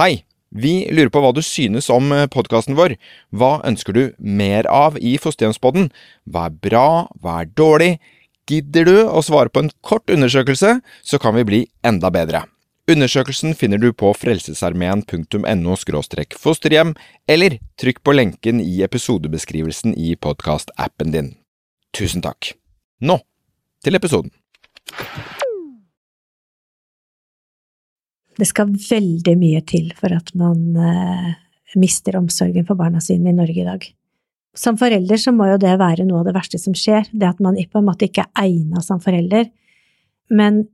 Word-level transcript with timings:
Hei! 0.00 0.22
Vi 0.56 0.86
lurer 0.88 1.10
på 1.12 1.20
hva 1.20 1.34
du 1.36 1.42
synes 1.44 1.90
om 1.92 2.06
podkasten 2.32 2.78
vår. 2.78 2.94
Hva 3.28 3.58
ønsker 3.68 3.92
du 3.92 4.00
mer 4.16 4.64
av 4.72 4.94
i 4.96 5.18
Fosterhjemspodden? 5.20 5.90
Hva 6.24 6.46
er 6.48 6.54
bra, 6.64 6.84
hva 7.20 7.34
er 7.42 7.50
dårlig? 7.52 7.90
Gidder 8.48 8.88
du 8.88 8.94
å 9.04 9.20
svare 9.20 9.52
på 9.52 9.60
en 9.60 9.68
kort 9.84 10.08
undersøkelse, 10.08 10.78
så 10.80 11.20
kan 11.20 11.36
vi 11.36 11.44
bli 11.44 11.60
enda 11.84 12.08
bedre. 12.08 12.46
Undersøkelsen 12.88 13.52
finner 13.52 13.80
du 13.80 13.90
på 13.92 14.14
frelsesarmeen.no 14.16 15.76
fosterhjem, 16.40 16.94
eller 17.28 17.58
trykk 17.76 18.00
på 18.00 18.16
lenken 18.16 18.64
i 18.64 18.80
episodebeskrivelsen 18.88 19.92
i 19.92 20.16
podkastappen 20.16 21.12
din. 21.12 21.34
Tusen 21.92 22.24
takk. 22.24 22.54
Nå 23.04 23.20
til 23.84 24.00
episoden. 24.00 24.32
Det 28.42 28.48
skal 28.48 28.72
veldig 28.74 29.36
mye 29.38 29.60
til 29.70 29.92
for 29.94 30.10
at 30.16 30.32
man 30.34 30.74
eh, 30.74 31.34
mister 31.78 32.16
omsorgen 32.18 32.66
for 32.66 32.74
barna 32.74 32.98
sine 32.98 33.30
i 33.30 33.36
Norge 33.36 33.60
i 33.62 33.66
dag. 33.68 33.84
Som 34.58 34.74
forelder 34.80 35.20
så 35.20 35.30
må 35.30 35.46
jo 35.46 35.60
det 35.62 35.76
være 35.78 36.02
noe 36.08 36.24
av 36.24 36.26
det 36.26 36.34
verste 36.34 36.58
som 36.58 36.74
skjer, 36.74 37.06
det 37.14 37.28
at 37.28 37.38
man 37.44 37.54
på 37.54 37.78
en 37.78 37.86
måte 37.86 38.08
ikke 38.08 38.24
er 38.26 38.48
egna 38.48 38.82
som 38.82 38.98
forelder. 39.00 39.46
Men 40.34 40.64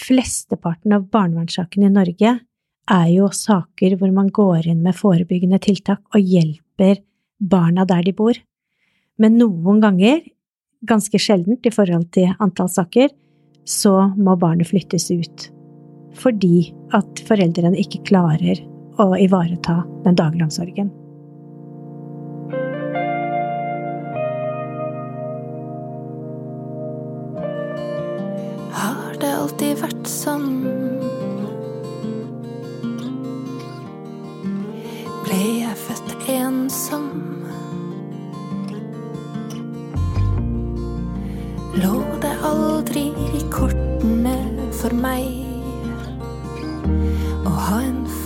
flesteparten 0.00 0.96
av 0.96 1.04
barnevernssakene 1.12 1.90
i 1.90 1.96
Norge 1.98 2.32
er 2.88 3.10
jo 3.12 3.28
saker 3.34 3.98
hvor 4.00 4.14
man 4.16 4.32
går 4.32 4.70
inn 4.72 4.80
med 4.86 4.96
forebyggende 4.96 5.60
tiltak 5.68 6.00
og 6.16 6.24
hjelper 6.24 7.04
barna 7.38 7.84
der 7.84 8.08
de 8.08 8.16
bor. 8.16 8.40
Men 9.20 9.36
noen 9.36 9.84
ganger, 9.84 10.24
ganske 10.80 11.20
sjeldent 11.20 11.68
i 11.68 11.74
forhold 11.76 12.08
til 12.16 12.32
antall 12.40 12.72
saker, 12.72 13.12
så 13.68 13.94
må 14.16 14.40
barnet 14.40 14.72
flyttes 14.72 15.10
ut 15.12 15.50
fordi 16.16 16.70
at 16.96 17.22
foreldrene 17.28 17.78
ikke 17.80 18.02
klarer 18.08 18.62
å 18.98 19.12
ivareta 19.20 19.82
den 20.06 20.18
daglige 20.18 20.48
omsorgen. 20.48 20.90
Har 28.78 29.20
det 29.22 29.34
alltid 29.34 29.78
vært 29.84 30.10
sånn? 30.10 31.07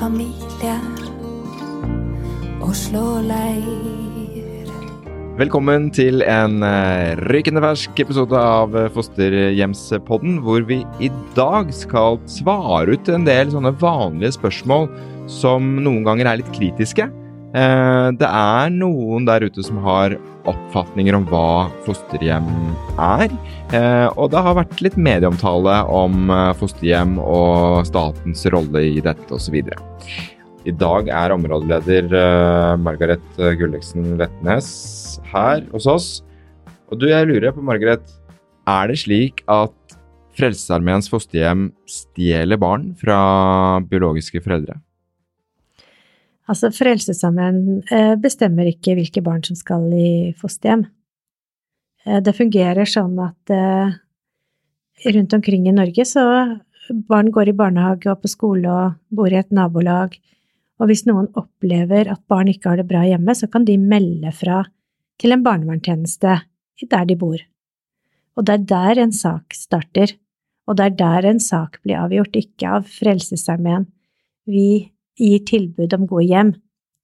Familie 0.03 0.75
og 2.63 2.73
slå 2.75 3.21
leir. 3.23 4.71
Velkommen 5.39 5.87
til 5.95 6.25
en 6.27 6.59
uh, 6.67 7.15
rykende 7.31 7.63
fersk 7.63 8.03
episode 8.03 8.37
av 8.37 8.75
Fosterhjemspodden, 8.97 10.41
hvor 10.43 10.67
vi 10.67 10.81
i 11.03 11.11
dag 11.37 11.71
skal 11.75 12.19
svare 12.31 12.97
ut 12.97 13.13
en 13.15 13.29
del 13.29 13.53
sånne 13.55 13.73
vanlige 13.81 14.35
spørsmål 14.41 14.91
som 15.31 15.71
noen 15.85 16.03
ganger 16.09 16.33
er 16.33 16.43
litt 16.43 16.53
kritiske. 16.57 17.07
Uh, 17.55 18.11
det 18.19 18.27
er 18.29 18.75
noen 18.75 19.29
der 19.29 19.47
ute 19.47 19.63
som 19.65 19.79
har 19.87 20.19
oppfatninger 20.49 21.17
om 21.17 21.25
hva 21.31 21.71
fosterhjem 21.87 22.49
er. 23.01 23.33
Eh, 23.75 24.09
og 24.17 24.33
det 24.33 24.43
har 24.45 24.59
vært 24.59 24.83
litt 24.85 24.99
medieomtale 25.01 25.79
om 25.93 26.33
eh, 26.33 26.51
fosterhjem 26.59 27.17
og 27.23 27.87
statens 27.89 28.45
rolle 28.55 28.85
i 28.91 29.01
dette 29.05 29.29
osv. 29.35 29.59
I 30.63 30.75
dag 30.79 31.11
er 31.11 31.35
områdeleder 31.35 32.13
eh, 32.19 32.75
Margaret 32.83 33.43
Gulliksen 33.61 34.15
Letnes 34.21 34.71
her 35.33 35.65
hos 35.73 35.89
oss. 35.91 36.11
Og 36.93 37.01
du, 37.01 37.09
jeg 37.11 37.29
lurer 37.31 37.55
på, 37.55 37.65
Margaret, 37.65 38.05
er 38.69 38.91
det 38.91 39.01
slik 39.03 39.43
at 39.51 39.77
Frelsesarmeens 40.39 41.11
fosterhjem 41.13 41.71
stjeler 41.89 42.61
barn 42.61 42.93
fra 43.01 43.19
biologiske 43.89 44.41
foreldre? 44.45 44.79
Altså, 46.51 46.73
Frelsesarmeen 46.75 47.83
eh, 47.93 48.15
bestemmer 48.19 48.67
ikke 48.67 48.97
hvilke 48.99 49.23
barn 49.23 49.45
som 49.47 49.57
skal 49.59 49.87
i 49.95 50.33
fosterhjem. 50.39 50.87
Eh, 52.07 52.19
det 52.25 52.35
fungerer 52.35 52.89
sånn 52.89 53.15
at 53.23 53.53
eh, 53.55 53.95
rundt 55.15 55.37
omkring 55.39 55.69
i 55.71 55.75
Norge 55.77 56.07
så 56.09 56.25
barn 57.09 57.31
går 57.33 57.53
i 57.53 57.57
barnehage 57.57 58.11
og 58.11 58.25
på 58.25 58.31
skole 58.31 58.69
og 58.69 58.99
bor 59.15 59.31
i 59.31 59.39
et 59.39 59.55
nabolag, 59.55 60.17
og 60.83 60.91
hvis 60.91 61.05
noen 61.07 61.29
opplever 61.39 62.11
at 62.11 62.23
barn 62.31 62.51
ikke 62.51 62.73
har 62.73 62.81
det 62.81 62.89
bra 62.91 63.05
hjemme, 63.07 63.35
så 63.39 63.47
kan 63.47 63.67
de 63.69 63.79
melde 63.79 64.33
fra 64.35 64.65
til 65.23 65.35
en 65.35 65.45
barnevernstjeneste 65.45 66.41
der 66.91 67.05
de 67.07 67.15
bor. 67.15 67.39
Og 68.35 68.47
det 68.49 68.57
er 68.57 68.65
der 68.73 69.03
en 69.05 69.13
sak 69.15 69.55
starter, 69.55 70.17
og 70.67 70.79
det 70.79 70.89
er 70.89 70.97
der 70.99 71.29
en 71.31 71.41
sak 71.43 71.79
blir 71.85 72.01
avgjort, 72.01 72.35
ikke 72.35 72.73
av 72.79 72.89
Frelsesarmeen. 72.91 73.87
Vi 74.51 74.92
gir 75.21 75.45
tilbud 75.49 75.95
om 75.97 76.09
gode 76.09 76.29
hjem, 76.29 76.53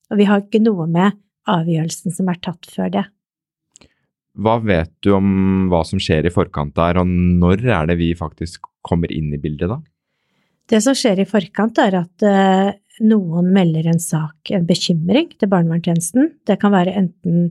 og 0.08 0.20
vi 0.20 0.26
har 0.28 0.44
ikke 0.44 0.62
noe 0.64 0.88
med 0.90 1.16
avgjørelsen 1.48 2.14
som 2.14 2.28
er 2.30 2.40
tatt 2.44 2.68
før 2.70 2.92
det. 2.96 3.04
Hva 4.38 4.58
vet 4.62 4.92
du 5.02 5.12
om 5.16 5.30
hva 5.70 5.82
som 5.86 6.00
skjer 6.02 6.28
i 6.28 6.32
forkant 6.32 6.76
der, 6.78 7.00
og 7.00 7.08
når 7.08 7.64
er 7.66 7.88
det 7.90 7.98
vi 7.98 8.12
faktisk 8.16 8.68
kommer 8.86 9.10
inn 9.12 9.32
i 9.34 9.40
bildet 9.42 9.72
da? 9.72 9.80
Det 10.68 10.82
som 10.84 10.94
skjer 10.96 11.22
i 11.22 11.28
forkant, 11.28 11.80
er 11.80 11.96
at 12.02 12.24
uh, 12.28 12.70
noen 13.02 13.48
melder 13.54 13.88
en 13.88 14.02
sak, 14.02 14.52
en 14.52 14.66
bekymring, 14.68 15.32
til 15.40 15.50
barnevernstjenesten. 15.50 16.34
Det 16.46 16.58
kan 16.60 16.74
være 16.74 16.94
enten 17.00 17.48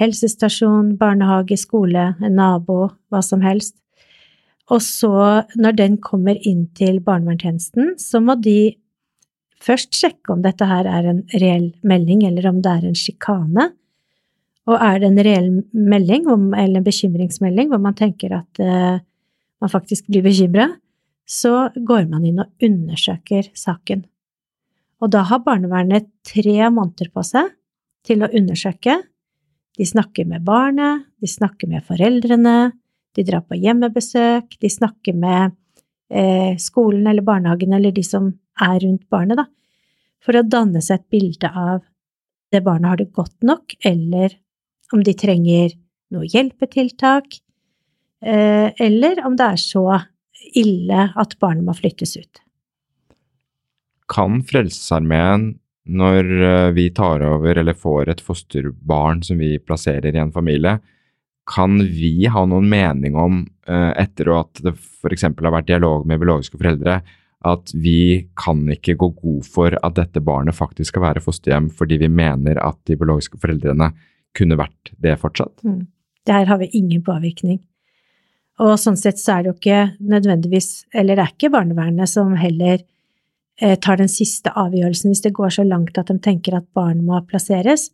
helsestasjon, 0.00 0.94
barnehage, 1.00 1.58
skole, 1.60 2.12
en 2.20 2.38
nabo, 2.38 2.86
hva 3.10 3.22
som 3.24 3.42
helst. 3.44 3.76
Og 4.72 4.82
så, 4.82 5.42
når 5.58 5.76
den 5.78 6.00
kommer 6.02 6.38
inn 6.42 6.66
til 6.76 7.00
barnevernstjenesten, 7.04 7.94
så 8.02 8.22
må 8.22 8.38
de 8.42 8.76
først 9.62 9.94
sjekke 9.96 10.34
om 10.34 10.42
dette 10.44 10.66
her 10.68 10.88
er 10.90 11.10
en 11.10 11.22
reell 11.34 11.70
melding, 11.86 12.24
eller 12.28 12.48
om 12.50 12.62
det 12.64 12.72
er 12.72 12.88
en 12.88 12.98
sjikane. 12.98 13.70
Og 14.66 14.82
er 14.82 14.98
det 15.00 15.10
en 15.10 15.22
reell 15.22 15.50
melding, 15.72 16.26
eller 16.28 16.80
en 16.80 16.86
bekymringsmelding, 16.86 17.70
hvor 17.70 17.82
man 17.82 17.96
tenker 17.98 18.34
at 18.40 18.60
uh, 18.62 18.98
man 19.62 19.72
faktisk 19.72 20.08
blir 20.10 20.24
bekymra, 20.26 20.68
så 21.26 21.68
går 21.74 22.06
man 22.10 22.26
inn 22.26 22.42
og 22.42 22.50
undersøker 22.62 23.50
saken. 23.58 24.04
Og 25.02 25.12
da 25.12 25.24
har 25.28 25.44
barnevernet 25.44 26.08
tre 26.26 26.70
måneder 26.72 27.10
på 27.12 27.24
seg 27.26 27.50
til 28.06 28.22
å 28.22 28.30
undersøke. 28.30 29.00
De 29.76 29.86
snakker 29.86 30.28
med 30.28 30.44
barnet, 30.46 31.04
de 31.20 31.28
snakker 31.28 31.68
med 31.68 31.84
foreldrene, 31.84 32.72
de 33.16 33.24
drar 33.26 33.44
på 33.44 33.58
hjemmebesøk, 33.60 34.56
de 34.60 34.70
snakker 34.72 35.16
med 35.16 35.52
eh, 36.08 36.56
skolen 36.60 37.06
eller 37.10 37.24
barnehagen 37.26 37.74
eller 37.76 37.92
de 37.92 38.04
som 38.06 38.30
er 38.62 38.78
rundt 38.82 39.04
barnet, 39.12 39.40
da, 39.40 39.46
for 40.24 40.38
å 40.38 40.46
danne 40.46 40.82
seg 40.84 41.00
et 41.00 41.10
bilde 41.12 41.50
av 41.50 41.84
det 42.54 42.62
barnet 42.64 42.92
har 42.92 43.00
det 43.00 43.12
godt 43.14 43.36
nok, 43.46 43.74
eller 43.84 44.36
om 44.94 45.02
de 45.04 45.14
trenger 45.18 45.74
noe 46.14 46.28
hjelpetiltak, 46.30 47.38
eh, 48.22 48.70
eller 48.70 49.22
om 49.26 49.36
det 49.38 49.52
er 49.56 49.60
så 49.60 49.84
ille 50.56 51.08
at 51.18 51.38
barnet 51.42 51.66
må 51.66 51.74
flyttes 51.76 52.16
ut. 52.16 52.42
Kan 54.10 54.42
Frelsesarmeen, 54.46 55.56
når 55.86 56.30
eh, 56.50 56.68
vi 56.76 56.88
tar 56.94 57.24
over 57.26 57.58
eller 57.58 57.74
får 57.74 58.12
et 58.12 58.22
fosterbarn 58.22 59.24
som 59.26 59.42
vi 59.42 59.56
plasserer 59.58 60.14
i 60.14 60.22
en 60.22 60.34
familie, 60.34 60.78
kan 61.46 61.78
vi 61.78 62.26
ha 62.30 62.42
noen 62.46 62.66
mening 62.70 63.18
om, 63.18 63.44
eh, 63.68 63.92
etter 64.02 64.32
at 64.34 64.62
det 64.62 64.74
f.eks. 64.74 65.28
har 65.28 65.54
vært 65.54 65.68
dialog 65.70 66.06
med 66.06 66.22
biologiske 66.22 66.58
foreldre, 66.58 67.00
at 67.46 67.72
vi 67.74 68.26
kan 68.38 68.64
ikke 68.72 68.96
gå 68.98 69.10
god 69.20 69.46
for 69.46 69.76
at 69.76 69.96
dette 69.98 70.22
barnet 70.24 70.56
faktisk 70.56 70.92
skal 70.92 71.04
være 71.08 71.22
fosterhjem 71.24 71.70
fordi 71.74 72.00
vi 72.02 72.10
mener 72.12 72.60
at 72.62 72.78
de 72.88 72.98
biologiske 72.98 73.40
foreldrene 73.42 73.92
kunne 74.36 74.58
vært 74.58 74.92
det 75.02 75.16
fortsatt? 75.20 75.64
Mm. 75.64 75.86
Der 76.26 76.48
har 76.50 76.58
vi 76.60 76.70
ingen 76.74 77.04
påvirkning. 77.06 77.60
Og 78.62 78.76
sånn 78.80 78.96
sett 78.98 79.20
så 79.20 79.36
er 79.36 79.44
det 79.44 79.50
jo 79.50 79.56
ikke 79.58 79.80
nødvendigvis 80.00 80.86
Eller 80.96 81.18
det 81.18 81.24
er 81.26 81.32
ikke 81.34 81.52
barnevernet 81.52 82.08
som 82.08 82.32
heller 82.40 82.80
eh, 83.60 83.76
tar 83.76 84.00
den 84.00 84.08
siste 84.08 84.52
avgjørelsen 84.56 85.12
hvis 85.12 85.24
det 85.26 85.34
går 85.36 85.52
så 85.58 85.66
langt 85.66 85.98
at 86.00 86.08
de 86.08 86.16
tenker 86.22 86.56
at 86.56 86.68
barn 86.76 87.04
må 87.04 87.20
plasseres. 87.28 87.90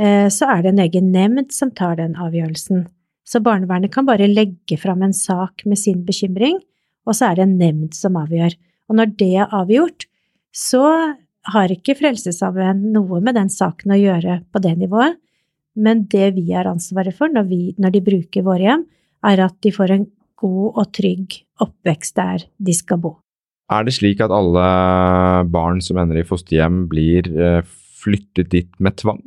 Eh, 0.00 0.28
så 0.32 0.48
er 0.48 0.64
det 0.64 0.72
en 0.72 0.82
egen 0.86 1.12
nemnd 1.12 1.52
som 1.52 1.72
tar 1.76 1.98
den 2.00 2.16
avgjørelsen. 2.16 2.86
Så 3.28 3.42
barnevernet 3.44 3.92
kan 3.94 4.08
bare 4.08 4.30
legge 4.30 4.78
fram 4.80 5.04
en 5.04 5.14
sak 5.14 5.66
med 5.68 5.78
sin 5.78 6.00
bekymring, 6.06 6.58
og 7.06 7.16
så 7.16 7.30
er 7.30 7.38
det 7.38 7.44
en 7.46 7.58
nemnd 7.60 7.94
som 7.94 8.16
avgjør. 8.18 8.56
Og 8.90 8.98
når 8.98 9.14
det 9.20 9.32
er 9.38 9.52
avgjort, 9.54 10.06
så 10.50 10.84
har 11.54 11.72
ikke 11.72 11.96
Frelsesarmeen 11.96 12.90
noe 12.94 13.20
med 13.22 13.38
den 13.38 13.50
saken 13.52 13.94
å 13.94 14.00
gjøre 14.00 14.40
på 14.50 14.62
det 14.62 14.74
nivået, 14.82 15.16
men 15.78 16.04
det 16.10 16.32
vi 16.36 16.50
har 16.50 16.68
ansvaret 16.68 17.14
for 17.16 17.30
når, 17.30 17.46
vi, 17.48 17.60
når 17.78 17.94
de 17.94 18.02
bruker 18.04 18.44
våre 18.44 18.66
hjem, 18.66 18.84
er 19.30 19.44
at 19.46 19.56
de 19.62 19.72
får 19.72 19.94
en 19.94 20.06
god 20.40 20.80
og 20.80 20.92
trygg 20.96 21.38
oppvekst 21.62 22.16
der 22.18 22.46
de 22.58 22.74
skal 22.74 23.00
bo. 23.00 23.14
Er 23.70 23.86
det 23.86 23.94
slik 23.94 24.22
at 24.24 24.34
alle 24.34 24.66
barn 25.52 25.78
som 25.84 26.00
ender 26.02 26.18
i 26.18 26.26
fosterhjem, 26.26 26.88
blir 26.90 27.28
eh, 27.30 27.60
flyttet 28.02 28.50
dit 28.50 28.70
med 28.82 28.98
tvang? 28.98 29.20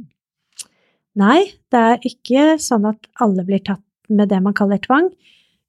Nei, 1.21 1.45
det 1.71 1.83
er 1.93 2.07
ikke 2.09 2.57
sånn 2.59 2.89
at 2.89 3.07
alle 3.23 3.45
blir 3.47 3.61
tatt 3.63 3.85
med 4.11 4.33
det 4.33 4.41
man 4.43 4.55
kaller 4.57 4.81
tvang. 4.83 5.07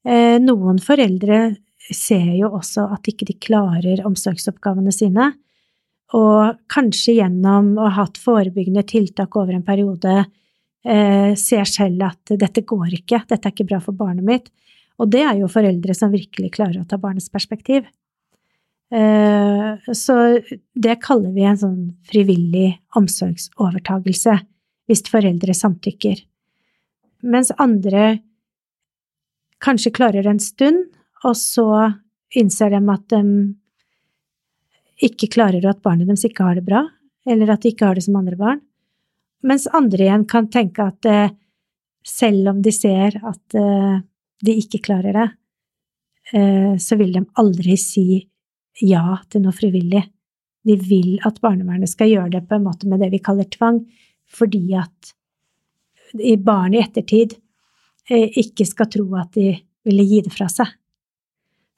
Eh, 0.03 0.35
noen 0.43 0.81
foreldre 0.83 1.55
ser 1.93 2.31
jo 2.37 2.49
også 2.57 2.87
at 2.95 3.09
ikke 3.09 3.27
de 3.29 3.35
klarer 3.41 4.03
omsorgsoppgavene 4.07 4.93
sine, 4.95 5.33
og 6.15 6.59
kanskje 6.71 7.17
gjennom 7.19 7.73
å 7.81 7.89
ha 7.89 8.05
hatt 8.05 8.19
forebyggende 8.21 8.85
tiltak 8.87 9.35
over 9.35 9.55
en 9.55 9.65
periode 9.65 10.13
eh, 10.21 11.33
ser 11.39 11.65
selv 11.69 12.05
at 12.07 12.35
dette 12.37 12.61
går 12.67 12.93
ikke, 13.01 13.23
dette 13.27 13.49
er 13.49 13.55
ikke 13.55 13.67
bra 13.71 13.81
for 13.83 13.97
barnet 13.97 14.25
mitt. 14.25 14.51
Og 15.01 15.09
det 15.11 15.25
er 15.25 15.39
jo 15.41 15.51
foreldre 15.51 15.95
som 15.97 16.13
virkelig 16.13 16.53
klarer 16.55 16.79
å 16.81 16.87
ta 16.87 16.99
barnets 17.01 17.31
perspektiv. 17.33 17.87
Eh, 18.93 19.91
så 19.97 20.15
det 20.77 20.99
kaller 21.03 21.33
vi 21.35 21.47
en 21.49 21.59
sånn 21.59 21.81
frivillig 22.07 22.77
omsorgsovertagelse, 22.95 24.37
hvis 24.85 25.03
foreldre 25.09 25.55
samtykker. 25.57 26.21
Mens 27.25 27.49
andre 27.57 28.19
kanskje 29.65 29.93
klarer 29.95 30.27
en 30.29 30.39
stund, 30.39 30.85
og 31.25 31.35
så 31.39 31.67
innser 32.35 32.73
de 32.73 32.81
at 32.93 33.13
de 33.13 33.23
ikke 35.03 35.29
klarer, 35.33 35.63
og 35.65 35.75
at 35.75 35.83
barnet 35.83 36.07
deres 36.07 36.25
ikke 36.27 36.45
har 36.45 36.59
det 36.59 36.65
bra, 36.67 36.85
eller 37.27 37.51
at 37.51 37.63
de 37.63 37.73
ikke 37.73 37.89
har 37.89 37.97
det 37.97 38.05
som 38.05 38.17
andre 38.19 38.37
barn. 38.39 38.61
Mens 39.45 39.67
andre 39.77 40.07
igjen 40.07 40.25
kan 40.29 40.47
tenke 40.51 40.85
at 40.85 41.09
eh, 41.09 41.33
selv 42.05 42.53
om 42.53 42.61
de 42.65 42.73
ser 42.73 43.17
at 43.19 43.57
eh, 43.57 43.97
de 44.45 44.55
ikke 44.61 44.81
klarer 44.85 45.17
det, 45.17 45.27
eh, 46.33 46.73
så 46.81 46.97
vil 46.99 47.13
de 47.13 47.25
aldri 47.41 47.77
si 47.81 48.23
ja 48.81 49.19
til 49.29 49.45
noe 49.45 49.55
frivillig. 49.55 50.01
De 50.65 50.77
vil 50.81 51.19
at 51.27 51.37
barnevernet 51.43 51.91
skal 51.91 52.09
gjøre 52.09 52.33
det 52.37 52.45
på 52.49 52.57
en 52.57 52.65
måte 52.65 52.89
med 52.89 53.03
det 53.03 53.11
vi 53.13 53.21
kaller 53.23 53.47
tvang, 53.51 53.83
fordi 54.25 54.65
at 54.79 55.13
barnet 56.41 56.79
i 56.79 56.81
ettertid 56.81 57.35
ikke 58.09 58.65
skal 58.65 58.89
tro 58.89 59.03
at 59.19 59.33
de 59.37 59.51
ville 59.85 60.05
gi 60.07 60.21
det 60.25 60.33
fra 60.33 60.47
seg. 60.49 60.69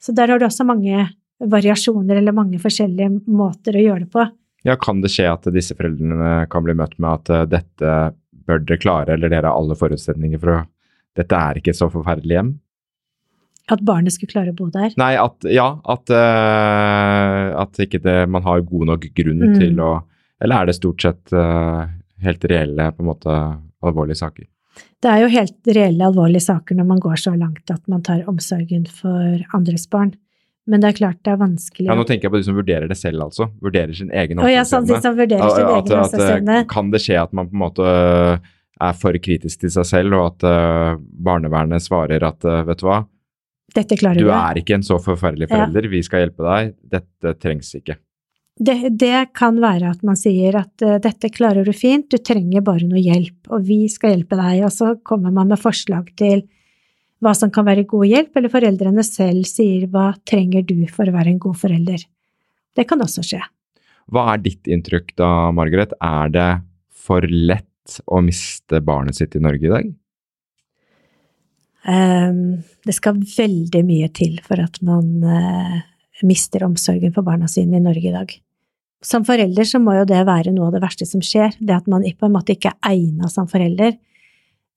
Så 0.02 0.14
der 0.14 0.30
har 0.30 0.38
du 0.38 0.46
også 0.46 0.66
mange 0.66 1.08
variasjoner 1.38 2.18
eller 2.18 2.34
mange 2.34 2.58
forskjellige 2.62 3.10
måter 3.30 3.76
å 3.78 3.84
gjøre 3.84 4.04
det 4.06 4.12
på. 4.14 4.24
Ja, 4.66 4.76
Kan 4.80 5.02
det 5.02 5.12
skje 5.14 5.28
at 5.30 5.46
disse 5.54 5.76
foreldrene 5.78 6.46
kan 6.50 6.64
bli 6.66 6.74
møtt 6.78 6.96
med 6.98 7.20
at 7.20 7.30
uh, 7.30 7.44
dette 7.48 7.98
bør 8.48 8.64
dere 8.64 8.80
klare, 8.80 9.14
eller 9.14 9.30
dere 9.30 9.46
har 9.46 9.58
alle 9.58 9.78
forutsetninger 9.78 10.42
for 10.42 10.56
å 10.56 10.64
Dette 11.18 11.34
er 11.34 11.58
ikke 11.58 11.72
et 11.72 11.78
så 11.78 11.88
forferdelig 11.90 12.36
hjem? 12.36 12.50
At 13.74 13.80
barnet 13.82 14.14
skulle 14.14 14.30
klare 14.30 14.52
å 14.52 14.56
bo 14.56 14.68
der? 14.70 14.92
Nei, 15.00 15.16
at 15.18 15.46
ja, 15.50 15.66
at, 15.82 16.12
uh, 16.14 17.46
at 17.58 17.80
ikke 17.82 17.98
det, 18.04 18.20
man 18.30 18.44
har 18.46 18.62
god 18.68 18.92
nok 18.92 19.08
grunn 19.18 19.42
mm. 19.42 19.56
til 19.58 19.82
å 19.82 19.88
Eller 20.38 20.60
er 20.60 20.68
det 20.68 20.76
stort 20.76 21.02
sett 21.02 21.34
uh, 21.34 21.90
helt 22.22 22.46
reelle, 22.46 22.86
på 22.94 23.02
en 23.02 23.10
måte, 23.10 23.40
alvorlige 23.82 24.20
saker? 24.20 24.46
Det 24.98 25.10
er 25.10 25.22
jo 25.22 25.28
helt 25.30 25.70
reelle, 25.70 26.06
alvorlige 26.08 26.44
saker 26.48 26.78
når 26.78 26.88
man 26.88 27.02
går 27.02 27.20
så 27.22 27.34
langt 27.38 27.70
at 27.70 27.82
man 27.90 28.02
tar 28.06 28.24
omsorgen 28.30 28.86
for 28.90 29.44
andres 29.56 29.86
barn. 29.90 30.14
Men 30.68 30.82
det 30.82 30.90
er 30.90 30.96
klart 30.98 31.20
det 31.24 31.32
er 31.32 31.38
vanskelig 31.40 31.88
Ja, 31.88 31.96
Nå 31.96 32.04
tenker 32.08 32.28
jeg 32.28 32.34
på 32.34 32.40
de 32.42 32.46
som 32.50 32.56
vurderer 32.58 32.90
det 32.90 32.98
selv, 33.00 33.22
altså. 33.24 33.48
Vurderer 33.64 33.94
sin 33.96 34.10
egen 34.10 34.36
omsorgsevne. 34.36 34.48
Oh, 34.50 34.52
ja, 34.52 34.64
sånn, 34.68 34.88
de 34.88 34.98
som 35.04 35.14
vurderer 35.16 35.52
sin 35.54 35.64
egen 35.64 35.94
omsorgsevne. 36.02 36.58
Kan 36.72 36.90
det 36.92 37.02
skje 37.04 37.20
at 37.22 37.36
man 37.36 37.48
på 37.48 37.56
en 37.56 37.62
måte 37.62 37.86
øh, 37.86 38.50
er 38.88 38.98
for 38.98 39.20
kritisk 39.22 39.62
til 39.64 39.72
seg 39.74 39.88
selv, 39.88 40.18
og 40.18 40.26
at 40.32 40.44
uh, 40.46 40.98
barnevernet 40.98 41.82
svarer 41.82 42.26
at 42.26 42.44
vet 42.68 42.82
du 42.82 42.84
hva, 42.86 43.00
Dette 43.74 43.98
klarer 44.00 44.24
du 44.24 44.30
er 44.32 44.60
ikke 44.60 44.78
en 44.78 44.84
så 44.86 44.96
forferdelig 45.02 45.50
forelder, 45.50 45.88
ja. 45.88 45.92
vi 45.92 46.04
skal 46.06 46.22
hjelpe 46.24 46.44
deg, 46.46 46.70
dette 46.96 47.34
trengs 47.42 47.74
ikke. 47.76 47.98
Det, 48.58 48.74
det, 48.98 49.28
kan 49.38 49.60
være 49.62 49.92
at 49.92 50.00
man 50.06 50.16
sier 50.18 50.56
at 50.58 50.82
uh, 50.82 50.96
dette 51.02 51.30
klarer 51.30 51.66
du 51.66 51.70
fint, 51.76 52.08
du 52.10 52.18
trenger 52.18 52.64
bare 52.66 52.88
noe 52.90 52.98
hjelp, 52.98 53.46
og 53.54 53.62
vi 53.68 53.84
skal 53.92 54.16
hjelpe 54.16 54.38
deg, 54.38 54.64
og 54.66 54.72
så 54.74 54.96
kommer 55.06 55.34
man 55.34 55.52
med 55.52 55.62
forslag 55.62 56.10
til 56.18 56.42
hva 57.22 57.34
som 57.38 57.52
kan 57.54 57.66
være 57.66 57.86
god 57.90 58.06
hjelp, 58.10 58.34
eller 58.34 58.52
foreldrene 58.52 59.04
selv 59.06 59.46
sier 59.46 59.86
hva 59.92 60.10
trenger 60.26 60.66
du 60.66 60.80
for 60.90 61.06
å 61.06 61.14
være 61.14 61.34
en 61.34 61.40
god 61.42 61.58
forelder. 61.58 62.02
Det 62.74 62.86
kan 62.90 63.02
også 63.02 63.24
skje. 63.26 63.40
Hva 64.10 64.24
er 64.32 64.42
ditt 64.42 64.70
inntrykk 64.70 65.14
da, 65.18 65.30
Margaret? 65.54 65.94
Er 66.02 66.34
det 66.34 66.50
for 66.94 67.22
lett 67.30 67.98
å 68.06 68.20
miste 68.24 68.82
barnet 68.84 69.18
sitt 69.18 69.36
i 69.38 69.42
Norge 69.42 69.66
i 69.68 69.72
dag? 69.72 69.94
Um, 71.88 72.58
det 72.84 72.94
skal 72.96 73.22
veldig 73.22 73.84
mye 73.86 74.10
til 74.14 74.38
for 74.44 74.60
at 74.60 74.82
man 74.84 75.22
uh, 75.22 75.78
mister 76.26 76.66
omsorgen 76.66 77.14
for 77.14 77.26
barna 77.26 77.48
sine 77.50 77.78
i 77.78 77.84
Norge 77.84 78.10
i 78.10 78.14
dag. 78.14 78.34
Som 79.04 79.24
forelder 79.26 79.66
så 79.68 79.78
må 79.78 79.94
jo 79.94 80.06
det 80.08 80.24
være 80.26 80.52
noe 80.54 80.68
av 80.68 80.76
det 80.76 80.82
verste 80.82 81.06
som 81.06 81.22
skjer, 81.22 81.54
det 81.60 81.74
at 81.76 81.90
man 81.90 82.02
på 82.02 82.26
en 82.26 82.34
måte 82.34 82.56
ikke 82.56 82.72
er 82.74 82.94
egnet 82.96 83.30
som 83.30 83.46
forelder. 83.50 83.94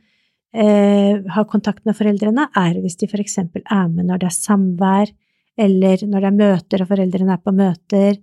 eh, 0.53 1.21
har 1.35 1.49
kontakt 1.49 1.83
med 1.87 1.97
foreldrene, 1.97 2.47
er 2.55 2.79
hvis 2.81 2.97
de 3.01 3.09
f.eks. 3.09 3.39
er 3.41 3.87
med 3.89 4.07
når 4.07 4.23
det 4.23 4.29
er 4.29 4.37
samvær, 4.37 5.13
eller 5.57 6.05
når 6.09 6.23
det 6.23 6.29
er 6.29 6.39
møter 6.39 6.83
og 6.83 6.89
foreldrene 6.89 7.35
er 7.35 7.43
på 7.43 7.53
møter, 7.55 8.19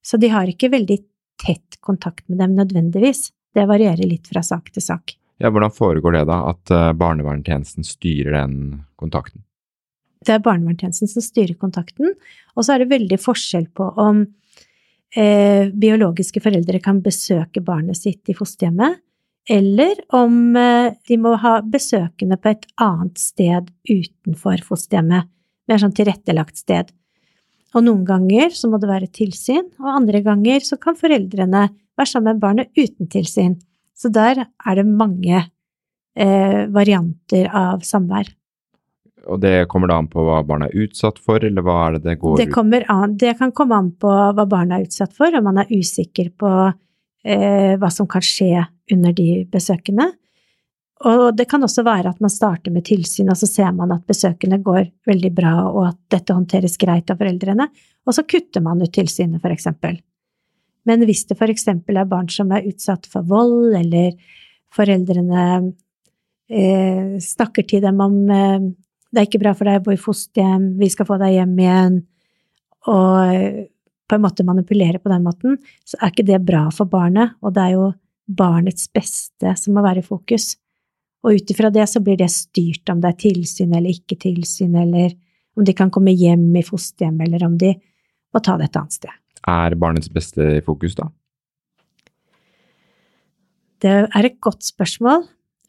så 0.00 0.20
de 0.20 0.30
har 0.32 0.48
ikke 0.48 0.72
veldig 0.72 0.98
tett 1.40 1.80
kontakt 1.84 2.26
med 2.28 2.40
dem 2.40 2.56
nødvendigvis. 2.56 3.30
Det 3.54 3.66
varierer 3.68 4.06
litt 4.06 4.28
fra 4.30 4.42
sak 4.44 4.70
til 4.72 4.84
sak. 4.84 5.16
Ja, 5.40 5.50
Hvordan 5.50 5.72
foregår 5.72 6.18
det, 6.18 6.26
da, 6.28 6.42
at 6.52 6.72
uh, 6.72 6.90
barnevernstjenesten 6.96 7.86
styrer 7.86 8.36
den 8.36 8.56
kontakten? 9.00 9.42
Det 10.20 10.34
er 10.34 10.42
barnevernstjenesten 10.44 11.08
som 11.08 11.24
styrer 11.24 11.56
kontakten, 11.60 12.12
og 12.54 12.64
så 12.64 12.74
er 12.74 12.82
det 12.82 12.90
veldig 12.92 13.16
forskjell 13.20 13.70
på 13.72 13.86
om 14.02 14.20
eh, 15.16 15.70
biologiske 15.72 16.42
foreldre 16.44 16.80
kan 16.84 17.00
besøke 17.00 17.62
barnet 17.64 17.96
sitt 17.96 18.28
i 18.28 18.36
fosterhjemmet, 18.36 19.00
eller 19.48 20.00
om 20.16 20.56
eh, 20.56 20.92
de 21.08 21.18
må 21.18 21.34
ha 21.40 21.58
besøkende 21.62 22.38
på 22.40 22.52
et 22.52 22.66
annet 22.80 23.20
sted 23.20 23.70
utenfor 23.88 24.64
fosterhjemmet, 24.66 25.28
mer 25.70 25.80
sånn 25.80 25.94
tilrettelagt 25.96 26.60
sted. 26.60 26.90
Og 27.74 27.86
noen 27.86 28.02
ganger 28.06 28.50
så 28.54 28.70
må 28.70 28.80
det 28.82 28.90
være 28.90 29.12
tilsyn, 29.14 29.68
og 29.78 29.92
andre 29.94 30.22
ganger 30.26 30.64
så 30.66 30.78
kan 30.80 30.98
foreldrene 30.98 31.68
være 31.98 32.10
sammen 32.10 32.34
med 32.34 32.42
barnet 32.42 32.74
uten 32.78 33.10
tilsyn. 33.10 33.56
Så 33.94 34.10
der 34.12 34.42
er 34.42 34.78
det 34.78 34.86
mange 34.88 35.38
eh, 35.40 36.66
varianter 36.72 37.50
av 37.54 37.84
samvær. 37.86 38.32
Og 39.28 39.40
det 39.42 39.68
kommer 39.68 39.90
da 39.90 39.98
an 40.00 40.08
på 40.10 40.22
hva 40.24 40.40
barna 40.46 40.70
er 40.70 40.86
utsatt 40.86 41.18
for, 41.20 41.42
eller 41.44 41.64
hva 41.64 41.76
er 41.86 41.98
det 41.98 42.06
det 42.06 42.14
går 42.22 42.38
det 42.40 42.48
kommer 42.54 42.86
Det 43.20 43.34
kan 43.38 43.52
komme 43.52 43.76
an 43.76 43.90
på 44.00 44.08
hva 44.08 44.46
barna 44.48 44.78
er 44.78 44.86
utsatt 44.88 45.12
for, 45.16 45.34
om 45.36 45.44
man 45.44 45.60
er 45.60 45.68
usikker 45.70 46.32
på 46.40 46.52
eh, 47.24 47.76
hva 47.80 47.90
som 47.92 48.08
kan 48.10 48.24
skje 48.24 48.64
under 48.92 49.14
de 49.16 49.44
besøkene. 49.50 50.10
Og 51.08 51.30
det 51.32 51.46
kan 51.48 51.64
også 51.64 51.84
være 51.86 52.12
at 52.12 52.20
man 52.20 52.32
starter 52.32 52.72
med 52.74 52.84
tilsyn, 52.84 53.30
og 53.32 53.38
så 53.40 53.48
ser 53.48 53.70
man 53.72 53.92
at 53.94 54.04
besøkene 54.08 54.58
går 54.60 54.90
veldig 55.08 55.30
bra, 55.32 55.54
og 55.70 55.86
at 55.88 55.98
dette 56.12 56.36
håndteres 56.36 56.76
greit 56.80 57.08
av 57.12 57.20
foreldrene, 57.20 57.70
og 58.04 58.16
så 58.16 58.26
kutter 58.28 58.60
man 58.64 58.82
ut 58.84 58.92
tilsynet, 58.92 59.40
for 59.40 59.52
eksempel. 59.54 59.96
Men 60.88 61.04
hvis 61.08 61.24
det 61.28 61.38
for 61.40 61.52
eksempel 61.52 61.96
er 62.00 62.08
barn 62.08 62.28
som 62.32 62.52
er 62.52 62.68
utsatt 62.68 63.08
for 63.08 63.24
vold, 63.28 63.72
eller 63.78 64.12
foreldrene 64.76 65.46
eh, 66.52 67.16
snakker 67.24 67.64
til 67.68 67.84
dem 67.84 68.04
om 68.04 68.20
eh, 68.28 68.68
det 69.10 69.22
er 69.22 69.26
ikke 69.26 69.42
bra 69.42 69.56
for 69.56 69.66
deg 69.66 69.80
å 69.80 69.84
bo 69.88 69.94
i 69.94 70.00
fosterhjem, 70.00 70.74
vi 70.78 70.88
skal 70.92 71.08
få 71.08 71.16
deg 71.18 71.34
hjem 71.34 71.56
igjen, 71.58 72.00
og 72.92 73.64
på 74.10 74.16
en 74.18 74.24
måte 74.24 74.46
manipulere 74.46 74.98
på 74.98 75.12
den 75.12 75.22
måten, 75.22 75.58
så 75.86 75.98
er 76.00 76.10
ikke 76.10 76.26
det 76.26 76.40
bra 76.46 76.64
for 76.74 76.90
barnet, 76.90 77.36
og 77.44 77.54
det 77.54 77.62
er 77.62 77.76
jo 77.76 77.86
barnets 78.30 78.88
beste 78.94 79.54
som 79.58 79.76
må 79.76 79.84
være 79.84 80.02
i 80.02 80.06
fokus. 80.06 80.54
Og 81.22 81.36
ut 81.36 81.52
ifra 81.52 81.70
det 81.72 81.86
så 81.90 82.02
blir 82.02 82.18
det 82.18 82.30
styrt 82.32 82.90
om 82.90 83.02
det 83.02 83.12
er 83.12 83.22
tilsyn 83.26 83.74
eller 83.76 83.92
ikke 83.92 84.18
tilsyn, 84.22 84.74
eller 84.82 85.14
om 85.58 85.66
de 85.66 85.74
kan 85.76 85.92
komme 85.92 86.14
hjem 86.16 86.48
i 86.56 86.64
fosterhjem, 86.66 87.18
eller 87.26 87.46
om 87.46 87.56
de 87.60 87.74
må 88.30 88.42
ta 88.42 88.56
det 88.58 88.70
et 88.70 88.78
annet 88.80 88.98
sted. 88.98 89.16
Er 89.48 89.76
barnets 89.80 90.10
beste 90.12 90.46
i 90.58 90.62
fokus, 90.64 90.96
da? 90.98 91.08
Det 93.80 93.92
er 94.04 94.26
et 94.26 94.40
godt 94.44 94.66
spørsmål, 94.66 95.24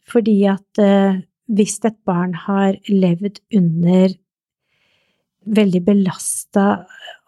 fordi 0.08 0.42
at 0.50 0.80
eh, 0.82 1.22
hvis 1.52 1.78
et 1.86 1.96
barn 2.06 2.34
har 2.36 2.76
levd 2.88 3.40
under 3.56 4.12
veldig 5.44 5.82
belasta 5.86 6.66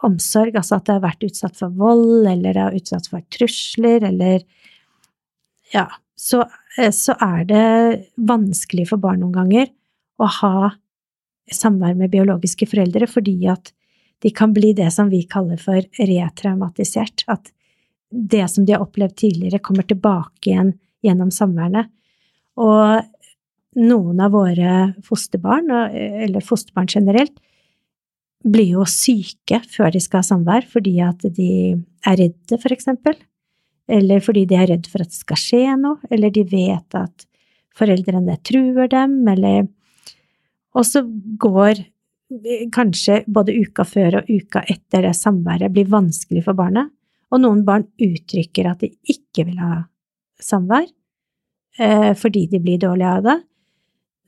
omsorg, 0.04 0.56
altså 0.59 0.78
at 0.78 0.87
det 0.87 0.97
har 0.97 1.04
vært 1.04 1.26
utsatt 1.26 1.59
for 1.59 1.75
vold, 1.78 2.26
eller 2.28 2.54
det 2.54 2.62
har 2.62 2.76
utsatt 2.76 3.09
for 3.11 3.25
trusler, 3.35 4.04
eller 4.11 4.44
ja, 5.75 5.88
så, 6.16 6.44
eh, 6.78 6.92
så 6.94 7.16
er 7.21 7.44
det 7.49 7.66
vanskelig 8.16 8.88
for 8.92 9.02
barn 9.02 9.25
noen 9.25 9.38
ganger 9.38 9.71
å 10.23 10.28
ha 10.40 10.71
samvær 11.52 11.97
med 11.99 12.12
biologiske 12.12 12.68
foreldre, 12.71 13.09
fordi 13.11 13.37
at 13.52 13.73
de 14.25 14.30
kan 14.33 14.54
bli 14.56 14.73
det 14.76 14.88
som 14.94 15.11
vi 15.12 15.25
kaller 15.28 15.59
for 15.61 15.85
retraumatisert. 15.99 17.26
At 17.28 17.50
det 18.09 18.47
som 18.52 18.64
de 18.64 18.73
har 18.76 18.85
opplevd 18.85 19.18
tidligere, 19.21 19.61
kommer 19.61 19.85
tilbake 19.85 20.52
igjen 20.52 20.73
gjennom 21.04 21.33
samværene. 21.35 21.88
Og 22.62 23.83
noen 23.85 24.23
av 24.23 24.33
våre 24.33 24.76
fosterbarn, 25.04 25.68
eller 25.92 26.44
fosterbarn 26.47 26.88
generelt, 26.88 27.35
blir 28.45 28.75
jo 28.77 28.85
syke 28.89 29.61
før 29.71 29.95
de 29.95 30.03
skal 30.03 30.21
ha 30.21 30.29
samvær 30.29 30.67
fordi 30.69 30.99
at 31.05 31.25
de 31.37 31.51
er 32.05 32.19
redde, 32.21 32.59
for 32.61 32.75
eksempel. 32.75 33.17
Eller 33.89 34.21
fordi 34.25 34.45
de 34.49 34.57
er 34.57 34.69
redd 34.73 34.89
for 34.89 35.05
at 35.05 35.13
det 35.13 35.21
skal 35.21 35.41
skje 35.41 35.63
noe, 35.81 36.01
eller 36.13 36.33
de 36.33 36.45
vet 36.49 36.97
at 36.97 37.27
foreldrene 37.77 38.37
truer 38.47 38.89
dem, 38.93 39.19
eller 39.29 39.67
Og 40.75 40.87
så 40.87 41.05
går 41.39 41.85
kanskje 42.75 43.23
både 43.27 43.55
uka 43.55 43.85
før 43.87 44.21
og 44.21 44.31
uka 44.31 44.65
etter 44.67 45.05
det 45.07 45.15
samværet 45.15 45.71
blir 45.71 45.87
vanskelig 45.87 46.43
for 46.45 46.57
barnet, 46.59 46.91
og 47.31 47.43
noen 47.45 47.65
barn 47.67 47.85
uttrykker 48.01 48.67
at 48.71 48.81
de 48.81 48.91
ikke 49.07 49.45
vil 49.47 49.61
ha 49.63 49.85
samvær 50.43 50.87
eh, 51.79 52.13
fordi 52.19 52.47
de 52.51 52.61
blir 52.63 52.81
dårlige 52.83 53.13
av 53.13 53.23
det. 53.23 53.37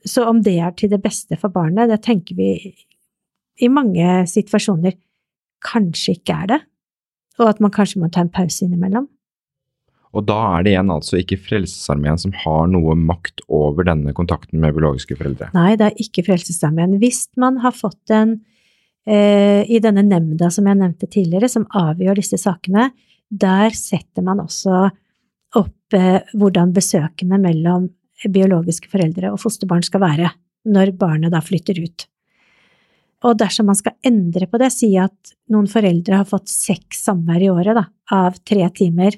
Så 0.07 0.23
om 0.29 0.39
det 0.43 0.55
er 0.61 0.71
til 0.77 0.91
det 0.93 1.01
beste 1.03 1.35
for 1.41 1.51
barnet, 1.51 1.89
det 1.89 1.99
tenker 2.05 2.37
vi 2.37 2.51
i 3.61 3.69
mange 3.71 4.23
situasjoner 4.29 4.97
kanskje 5.65 6.17
ikke 6.17 6.35
er 6.43 6.49
det, 6.51 6.59
og 7.41 7.51
at 7.51 7.61
man 7.63 7.73
kanskje 7.73 8.01
må 8.01 8.09
ta 8.13 8.23
en 8.23 8.33
pause 8.33 8.65
innimellom. 8.65 9.07
Og 10.15 10.23
da 10.25 10.37
er 10.55 10.65
det 10.65 10.71
igjen 10.73 10.91
altså 10.93 11.19
ikke 11.19 11.39
Frelsesarmeen 11.41 12.19
som 12.21 12.33
har 12.43 12.69
noe 12.71 12.95
makt 12.97 13.43
over 13.53 13.85
denne 13.85 14.13
kontakten 14.17 14.61
med 14.63 14.73
biologiske 14.77 15.17
foreldre? 15.19 15.51
Nei, 15.53 15.75
det 15.77 15.89
er 15.89 15.99
ikke 16.01 16.23
Frelsesarmeen. 16.25 16.95
Hvis 17.01 17.27
man 17.39 17.59
har 17.61 17.75
fått 17.75 18.13
en 18.15 18.37
eh, 19.05 19.67
i 19.67 19.81
denne 19.83 20.05
nemnda 20.07 20.49
som 20.53 20.69
jeg 20.69 20.79
nevnte 20.79 21.09
tidligere, 21.11 21.51
som 21.51 21.67
avgjør 21.69 22.21
disse 22.21 22.39
sakene, 22.41 22.89
der 23.27 23.75
setter 23.77 24.25
man 24.25 24.41
også 24.41 24.87
opp 25.59 25.97
eh, 25.97 26.23
hvordan 26.33 26.73
besøkene 26.75 27.39
mellom 27.43 27.91
biologiske 28.25 28.89
foreldre 28.89 29.29
og 29.33 29.41
fosterbarn 29.43 29.85
skal 29.85 30.01
være 30.01 30.31
når 30.67 30.95
barnet 30.99 31.35
da 31.35 31.43
flytter 31.43 31.77
ut. 31.83 32.07
Og 33.25 33.37
dersom 33.39 33.69
man 33.71 33.77
skal 33.77 33.95
endre 34.05 34.45
på 34.49 34.59
det, 34.61 34.69
si 34.75 34.91
at 35.01 35.33
noen 35.49 35.69
foreldre 35.71 36.19
har 36.19 36.27
fått 36.29 36.51
seks 36.51 37.01
samvær 37.07 37.41
i 37.41 37.49
året 37.49 37.77
da, 37.79 37.87
av 38.13 38.37
tre 38.45 38.67
timer, 38.77 39.17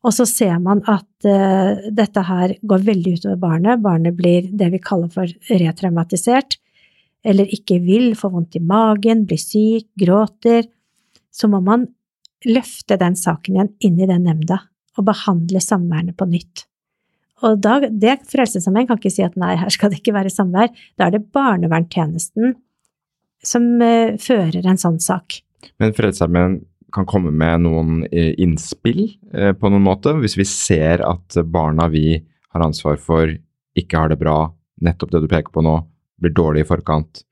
og 0.00 0.14
så 0.16 0.24
ser 0.28 0.56
man 0.64 0.80
at 0.88 1.28
uh, 1.28 1.76
dette 1.92 2.22
her 2.24 2.54
går 2.64 2.84
veldig 2.86 3.14
utover 3.18 3.40
barnet. 3.40 3.82
Barnet 3.84 4.16
blir 4.16 4.48
det 4.48 4.70
vi 4.72 4.80
kaller 4.80 5.10
for 5.12 5.28
retraumatisert, 5.60 6.56
eller 7.20 7.50
ikke 7.52 7.76
vil, 7.84 8.14
får 8.16 8.32
vondt 8.32 8.56
i 8.56 8.64
magen, 8.64 9.26
blir 9.28 9.40
syk, 9.40 9.90
gråter. 10.00 10.64
Så 11.28 11.50
må 11.52 11.60
man 11.64 11.84
løfte 12.48 12.96
den 13.00 13.18
saken 13.20 13.58
igjen 13.58 13.74
inn 13.84 14.00
i 14.00 14.08
den 14.08 14.24
nemnda 14.24 14.62
og 14.96 15.04
behandle 15.10 15.60
samværene 15.60 16.16
på 16.16 16.26
nytt. 16.30 16.64
Og 17.44 17.60
da, 17.60 17.78
det 17.84 18.18
Frelsesarmeen 18.28 18.88
kan 18.88 18.98
ikke 19.00 19.12
si 19.12 19.24
at 19.24 19.36
nei, 19.40 19.52
her 19.60 19.72
skal 19.72 19.92
det 19.92 20.00
ikke 20.00 20.16
være 20.16 20.32
samvær. 20.32 20.72
Da 20.96 21.06
er 21.06 21.16
det 21.16 21.28
barnevernstjenesten 21.36 22.56
som 23.46 23.66
uh, 23.82 24.16
fører 24.20 24.66
en 24.66 24.80
sånn 24.80 25.00
sak. 25.02 25.40
Men 25.80 25.94
Frelsesarmeen 25.96 26.60
kan 26.92 27.06
komme 27.06 27.30
med 27.30 27.64
noen 27.64 28.00
eh, 28.10 28.32
innspill 28.42 29.04
eh, 29.34 29.52
på 29.56 29.70
noen 29.70 29.84
måte, 29.84 30.14
hvis 30.18 30.36
vi 30.38 30.46
ser 30.48 31.04
at 31.06 31.38
barna 31.46 31.88
vi 31.92 32.18
har 32.50 32.64
ansvar 32.64 32.98
for, 33.00 33.30
ikke 33.78 33.98
har 34.00 34.10
det 34.10 34.18
bra, 34.20 34.50
nettopp 34.82 35.14
det 35.14 35.22
du 35.24 35.28
peker 35.30 35.54
på 35.54 35.62
nå, 35.64 35.76
blir 36.20 36.34
dårlig 36.34 36.64
i 36.64 36.68
forkant, 36.68 37.22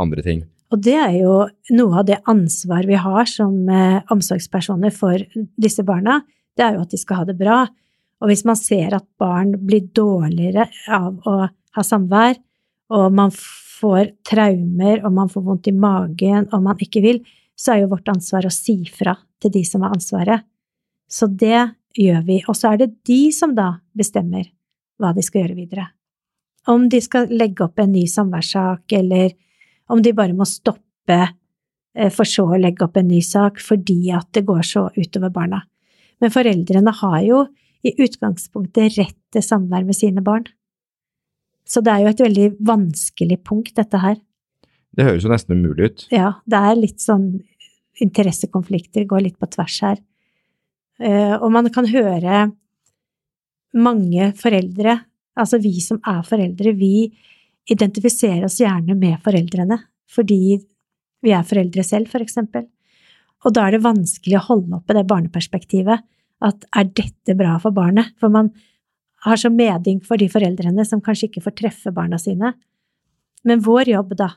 andre 0.00 0.24
ting. 0.26 0.42
Og 0.74 0.80
det 0.82 0.96
er 0.98 1.14
jo 1.20 1.36
noe 1.76 2.00
av 2.00 2.08
det 2.08 2.18
ansvar 2.30 2.88
vi 2.88 2.98
har 2.98 3.30
som 3.30 3.68
eh, 3.70 4.00
omsorgspersoner 4.10 4.94
for 4.94 5.22
disse 5.54 5.84
barna, 5.86 6.22
det 6.54 6.66
er 6.66 6.76
jo 6.76 6.84
at 6.84 6.94
de 6.94 7.00
skal 7.00 7.22
ha 7.22 7.28
det 7.28 7.38
bra. 7.38 7.62
Og 8.22 8.30
hvis 8.30 8.44
man 8.46 8.58
ser 8.58 8.94
at 8.96 9.06
barn 9.20 9.54
blir 9.66 9.86
dårligere 9.94 10.66
av 10.90 11.28
å 11.28 11.36
ha 11.46 11.84
samvær, 11.84 12.38
og 12.94 13.14
man 13.14 13.32
får 13.80 14.10
traumer, 14.26 15.02
om 15.06 15.14
man 15.14 15.30
får 15.30 15.44
vondt 15.46 15.68
i 15.70 15.74
magen, 15.76 16.48
om 16.52 16.64
man 16.64 16.80
ikke 16.82 17.02
vil, 17.04 17.22
så 17.56 17.74
er 17.74 17.84
jo 17.84 17.92
vårt 17.92 18.10
ansvar 18.10 18.46
å 18.46 18.52
si 18.52 18.80
fra 18.90 19.14
til 19.42 19.52
de 19.54 19.62
som 19.66 19.84
har 19.84 19.94
ansvaret. 19.94 20.44
Så 21.10 21.28
det 21.30 21.60
gjør 21.98 22.24
vi. 22.26 22.40
Og 22.48 22.56
så 22.58 22.72
er 22.72 22.82
det 22.82 22.94
de 23.06 23.20
som 23.34 23.54
da 23.54 23.74
bestemmer 23.96 24.48
hva 25.00 25.12
de 25.14 25.22
skal 25.24 25.44
gjøre 25.44 25.58
videre. 25.58 25.86
Om 26.70 26.88
de 26.90 27.00
skal 27.04 27.28
legge 27.32 27.66
opp 27.66 27.80
en 27.82 27.92
ny 27.92 28.06
samværssak, 28.08 28.94
eller 28.96 29.34
om 29.92 30.00
de 30.02 30.14
bare 30.16 30.36
må 30.36 30.46
stoppe 30.48 31.18
eh, 31.20 32.10
for 32.14 32.28
så 32.28 32.46
å 32.48 32.60
legge 32.60 32.86
opp 32.86 32.96
en 32.96 33.10
ny 33.10 33.20
sak 33.24 33.60
fordi 33.60 34.08
at 34.16 34.30
det 34.34 34.46
går 34.48 34.64
så 34.66 34.86
utover 34.96 35.32
barna. 35.34 35.60
Men 36.22 36.32
foreldrene 36.32 36.94
har 37.02 37.20
jo 37.26 37.44
i 37.84 37.92
utgangspunktet 38.00 38.96
rett 38.96 39.18
til 39.34 39.44
samvær 39.44 39.84
med 39.84 39.98
sine 39.98 40.24
barn. 40.24 40.46
Så 41.68 41.80
det 41.84 41.92
er 41.92 42.04
jo 42.04 42.12
et 42.12 42.22
veldig 42.24 42.48
vanskelig 42.66 43.38
punkt, 43.46 43.72
dette 43.76 44.00
her. 44.00 44.18
Det 44.94 45.06
høres 45.06 45.24
jo 45.24 45.32
nesten 45.32 45.58
umulig 45.58 45.90
ut. 45.90 46.04
Ja, 46.14 46.36
det 46.46 46.60
er 46.60 46.78
litt 46.78 47.02
sånn 47.02 47.28
interessekonflikter, 48.04 49.06
går 49.08 49.24
litt 49.26 49.38
på 49.40 49.48
tvers 49.50 49.78
her. 49.84 50.02
Eh, 51.02 51.34
og 51.34 51.48
man 51.54 51.70
kan 51.74 51.88
høre 51.90 52.44
mange 53.74 54.30
foreldre, 54.38 54.98
altså 55.34 55.58
vi 55.62 55.78
som 55.82 55.98
er 56.06 56.22
foreldre, 56.26 56.74
vi 56.78 57.08
identifiserer 57.70 58.44
oss 58.46 58.60
gjerne 58.60 58.96
med 58.98 59.18
foreldrene 59.24 59.80
fordi 60.14 60.58
vi 61.24 61.32
er 61.32 61.46
foreldre 61.48 61.82
selv, 61.82 62.10
for 62.12 62.22
eksempel. 62.22 62.66
Og 63.44 63.54
da 63.56 63.64
er 63.66 63.74
det 63.74 63.86
vanskelig 63.86 64.36
å 64.38 64.44
holde 64.50 64.78
oppe 64.78 64.94
det 64.94 65.06
barneperspektivet, 65.08 66.04
at 66.44 66.66
er 66.76 66.90
dette 66.92 67.34
bra 67.38 67.56
for 67.62 67.74
barnet? 67.74 68.12
For 68.20 68.30
man 68.30 68.52
har 69.24 69.40
så 69.40 69.50
medynk 69.52 70.04
for 70.06 70.20
de 70.20 70.28
foreldrene 70.30 70.84
som 70.86 71.02
kanskje 71.04 71.30
ikke 71.30 71.44
får 71.46 71.56
treffe 71.60 71.92
barna 71.94 72.18
sine. 72.20 72.52
Men 73.44 73.62
vår 73.64 73.90
jobb, 73.94 74.14
da, 74.18 74.30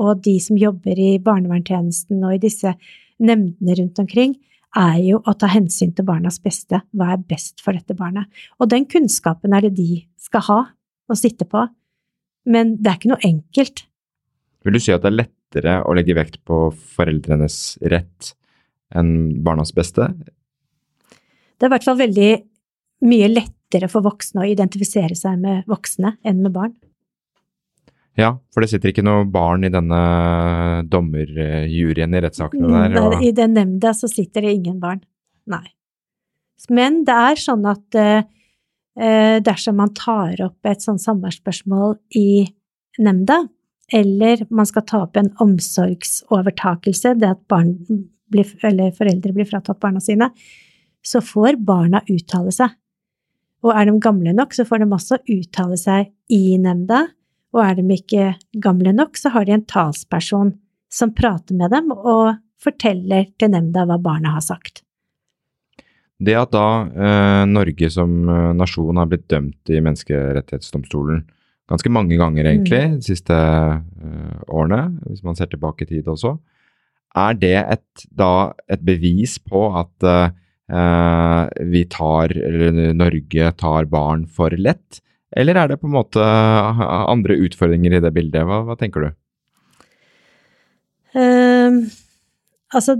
og 0.00 0.22
de 0.24 0.36
som 0.42 0.58
jobber 0.58 0.98
i 0.98 1.16
barnevernstjenesten 1.22 2.22
og 2.24 2.36
i 2.36 2.42
disse 2.42 2.72
nemndene 3.20 3.76
rundt 3.80 4.00
omkring, 4.02 4.36
er 4.78 5.00
jo 5.02 5.18
å 5.26 5.34
ta 5.34 5.48
hensyn 5.50 5.90
til 5.96 6.06
barnas 6.06 6.38
beste. 6.42 6.78
Hva 6.94 7.14
er 7.14 7.26
best 7.26 7.62
for 7.62 7.74
dette 7.74 7.96
barnet? 7.98 8.30
Og 8.62 8.70
den 8.70 8.86
kunnskapen 8.90 9.54
er 9.56 9.66
det 9.66 9.74
de 9.80 10.04
skal 10.20 10.46
ha 10.46 10.60
og 11.10 11.18
sitte 11.18 11.46
på. 11.48 11.64
Men 12.46 12.76
det 12.78 12.92
er 12.92 13.00
ikke 13.00 13.10
noe 13.10 13.26
enkelt. 13.26 13.84
Vil 14.64 14.76
du 14.76 14.82
si 14.82 14.94
at 14.94 15.02
det 15.02 15.10
er 15.10 15.18
lettere 15.24 15.78
å 15.82 15.94
legge 15.96 16.14
vekt 16.16 16.38
på 16.46 16.68
foreldrenes 16.94 17.80
rett 17.90 18.34
enn 18.94 19.42
barnas 19.44 19.74
beste? 19.74 20.06
Det 21.58 21.66
er 21.66 21.70
i 21.70 21.74
hvert 21.74 21.86
fall 21.86 21.98
veldig 21.98 22.30
mye 23.10 23.32
lettere 23.32 23.59
for 23.90 24.02
voksne 24.02 24.42
å 24.42 24.48
identifisere 24.50 25.14
seg 25.14 25.38
med 25.40 25.68
voksne 25.70 26.16
enn 26.26 26.40
med 26.42 26.52
barn. 26.54 26.72
Ja, 28.18 28.34
for 28.52 28.60
det 28.64 28.72
sitter 28.72 28.90
ikke 28.90 29.04
noe 29.06 29.24
barn 29.30 29.64
i 29.64 29.70
denne 29.72 30.00
dommerjuryen 30.90 32.16
i 32.16 32.22
rettssakene 32.24 32.66
Mm, 32.66 32.74
der? 32.74 32.94
der 32.96 33.06
Og... 33.06 33.22
I 33.22 33.30
den 33.32 33.54
nemnda 33.54 33.94
så 33.94 34.10
sitter 34.10 34.42
det 34.42 34.56
ingen 34.58 34.80
barn. 34.82 35.00
Nei. 35.46 35.64
Men 36.68 37.04
det 37.08 37.14
er 37.14 37.40
sånn 37.40 37.64
at 37.70 37.96
eh, 37.96 39.38
dersom 39.40 39.78
man 39.80 39.94
tar 39.96 40.42
opp 40.44 40.66
et 40.66 40.82
sånn 40.84 40.98
samværsspørsmål 41.00 41.96
i 42.18 42.50
nemnda, 43.00 43.48
eller 43.92 44.44
man 44.50 44.68
skal 44.68 44.84
ta 44.86 45.04
opp 45.06 45.16
en 45.16 45.32
omsorgsovertakelse, 45.40 47.14
det 47.18 47.30
at 47.30 47.40
barn 47.50 47.78
blir, 48.30 48.50
eller 48.62 48.92
foreldre 48.94 49.32
blir 49.34 49.48
fratatt 49.48 49.80
barna 49.80 50.02
sine, 50.02 50.30
så 51.02 51.22
får 51.24 51.56
barna 51.64 52.02
uttale 52.10 52.52
seg. 52.54 52.76
Og 53.66 53.72
er 53.76 53.88
de 53.88 53.96
gamle 54.00 54.32
nok, 54.36 54.54
så 54.56 54.64
får 54.64 54.82
de 54.82 54.88
også 54.96 55.20
uttale 55.28 55.78
seg 55.80 56.12
i 56.32 56.56
nemnda, 56.60 57.06
og 57.54 57.64
er 57.64 57.80
de 57.80 57.96
ikke 57.96 58.34
gamle 58.62 58.94
nok, 58.96 59.18
så 59.18 59.32
har 59.34 59.46
de 59.46 59.56
en 59.56 59.66
talsperson 59.68 60.54
som 60.90 61.12
prater 61.14 61.58
med 61.58 61.74
dem 61.74 61.90
og 61.94 62.38
forteller 62.60 63.28
til 63.38 63.52
nemnda 63.52 63.86
hva 63.88 63.98
barna 64.02 64.34
har 64.36 64.44
sagt. 64.44 64.82
Det 66.20 66.36
at 66.36 66.50
da 66.52 66.66
eh, 66.84 67.42
Norge 67.48 67.88
som 67.92 68.28
eh, 68.28 68.50
nasjon 68.56 68.98
har 69.00 69.08
blitt 69.08 69.28
dømt 69.32 69.72
i 69.72 69.80
Menneskerettighetsdomstolen 69.80 71.22
ganske 71.70 71.92
mange 71.92 72.18
ganger 72.20 72.50
egentlig 72.50 72.82
de 72.98 73.06
siste 73.12 73.36
eh, 73.36 74.40
årene, 74.50 74.82
hvis 75.06 75.24
man 75.24 75.38
ser 75.38 75.48
tilbake 75.48 75.86
i 75.86 75.90
tid 75.94 76.10
også, 76.10 76.34
er 77.16 77.38
det 77.38 77.56
et, 77.58 78.04
da 78.12 78.52
et 78.70 78.82
bevis 78.84 79.38
på 79.42 79.64
at 79.80 80.06
eh, 80.06 80.36
vi 80.70 81.80
tar, 81.90 82.30
eller 82.30 82.92
Norge 82.94 83.52
tar 83.58 83.88
barn 83.90 84.26
for 84.30 84.54
lett? 84.54 85.00
Eller 85.36 85.58
er 85.58 85.70
det 85.70 85.80
på 85.80 85.88
en 85.88 85.94
måte 85.94 86.22
andre 86.22 87.36
utfordringer 87.46 87.96
i 87.96 88.02
det 88.02 88.12
bildet? 88.14 88.46
Hva, 88.46 88.62
hva 88.66 88.76
tenker 88.78 89.06
du? 89.06 89.10
Ehm, 91.18 91.84
altså, 92.74 92.96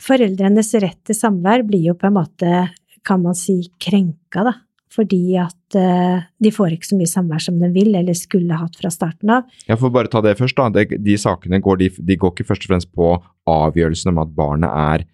foreldrenes 0.00 0.72
rett 0.80 1.00
til 1.08 1.16
samvær 1.16 1.64
blir 1.68 1.90
jo 1.90 1.96
på 1.98 2.08
en 2.08 2.18
måte, 2.18 2.66
kan 3.06 3.22
man 3.24 3.36
si, 3.38 3.62
krenka, 3.80 4.44
da. 4.48 4.56
Fordi 4.90 5.36
at 5.38 5.76
uh, 5.78 6.18
de 6.42 6.50
får 6.50 6.74
ikke 6.74 6.88
så 6.88 6.96
mye 6.98 7.08
samvær 7.08 7.42
som 7.44 7.60
de 7.60 7.68
vil, 7.70 7.92
eller 7.94 8.16
skulle 8.18 8.56
hatt 8.58 8.74
fra 8.74 8.90
starten 8.90 9.30
av. 9.36 9.44
Jeg 9.68 9.78
får 9.78 9.92
bare 9.94 10.10
ta 10.10 10.22
det 10.24 10.34
først. 10.40 10.58
da. 10.58 10.66
De, 10.74 10.98
de 10.98 11.14
sakene 11.20 11.60
går, 11.62 11.78
de, 11.78 11.90
de 12.08 12.16
går 12.18 12.34
ikke 12.34 12.48
først 12.48 12.66
og 12.66 12.72
fremst 12.72 12.90
på 12.96 13.12
avgjørelsen 13.48 14.10
om 14.10 14.18
at 14.24 14.34
barnet 14.34 14.74
er 14.74 15.06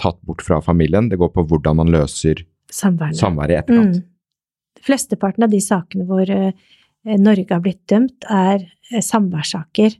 tatt 0.00 0.20
bort 0.26 0.42
fra 0.42 0.60
familien. 0.64 1.08
Det 1.08 1.18
går 1.20 1.32
på 1.34 1.44
hvordan 1.50 1.78
man 1.80 1.92
løser 1.94 2.44
Samværet. 2.72 3.18
samværet 3.18 3.54
i 3.54 3.58
etterkant. 3.60 4.00
Mm. 4.00 4.82
Flesteparten 4.84 5.46
av 5.46 5.52
de 5.52 5.60
sakene 5.62 6.06
hvor 6.08 6.30
eh, 6.30 6.52
Norge 7.20 7.52
har 7.52 7.62
blitt 7.64 7.84
dømt, 7.90 8.26
er 8.28 8.64
eh, 8.90 9.04
samværssaker 9.04 9.96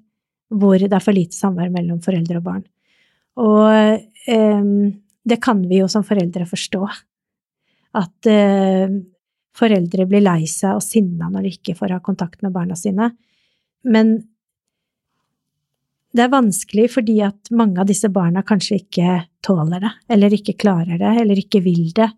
hvor 0.54 0.78
det 0.78 0.92
er 0.92 1.02
for 1.02 1.16
lite 1.16 1.36
samvær 1.36 1.72
mellom 1.72 2.02
foreldre 2.04 2.40
og 2.40 2.46
barn. 2.46 2.64
Og 3.40 3.70
eh, 4.30 4.68
det 5.24 5.40
kan 5.42 5.62
vi 5.68 5.80
jo 5.80 5.88
som 5.90 6.04
foreldre 6.06 6.46
forstå. 6.48 6.82
At 8.00 8.28
eh, 8.30 9.00
foreldre 9.54 10.06
blir 10.10 10.24
lei 10.24 10.44
seg 10.50 10.78
og 10.78 10.84
sinna 10.84 11.30
når 11.30 11.46
de 11.46 11.54
ikke 11.56 11.76
får 11.78 11.96
ha 11.96 12.02
kontakt 12.04 12.42
med 12.42 12.54
barna 12.54 12.76
sine. 12.78 13.12
Men 13.84 14.16
det 16.14 16.22
er 16.22 16.30
vanskelig 16.30 16.88
fordi 16.94 17.18
at 17.26 17.50
mange 17.50 17.80
av 17.82 17.88
disse 17.90 18.08
barna 18.12 18.44
kanskje 18.46 18.78
ikke 18.84 19.20
tåler 19.44 19.82
det, 19.82 19.92
eller 20.14 20.36
ikke 20.36 20.56
klarer 20.62 21.00
det, 21.00 21.14
eller 21.24 21.40
ikke 21.40 21.62
vil 21.64 21.88
det. 21.96 22.10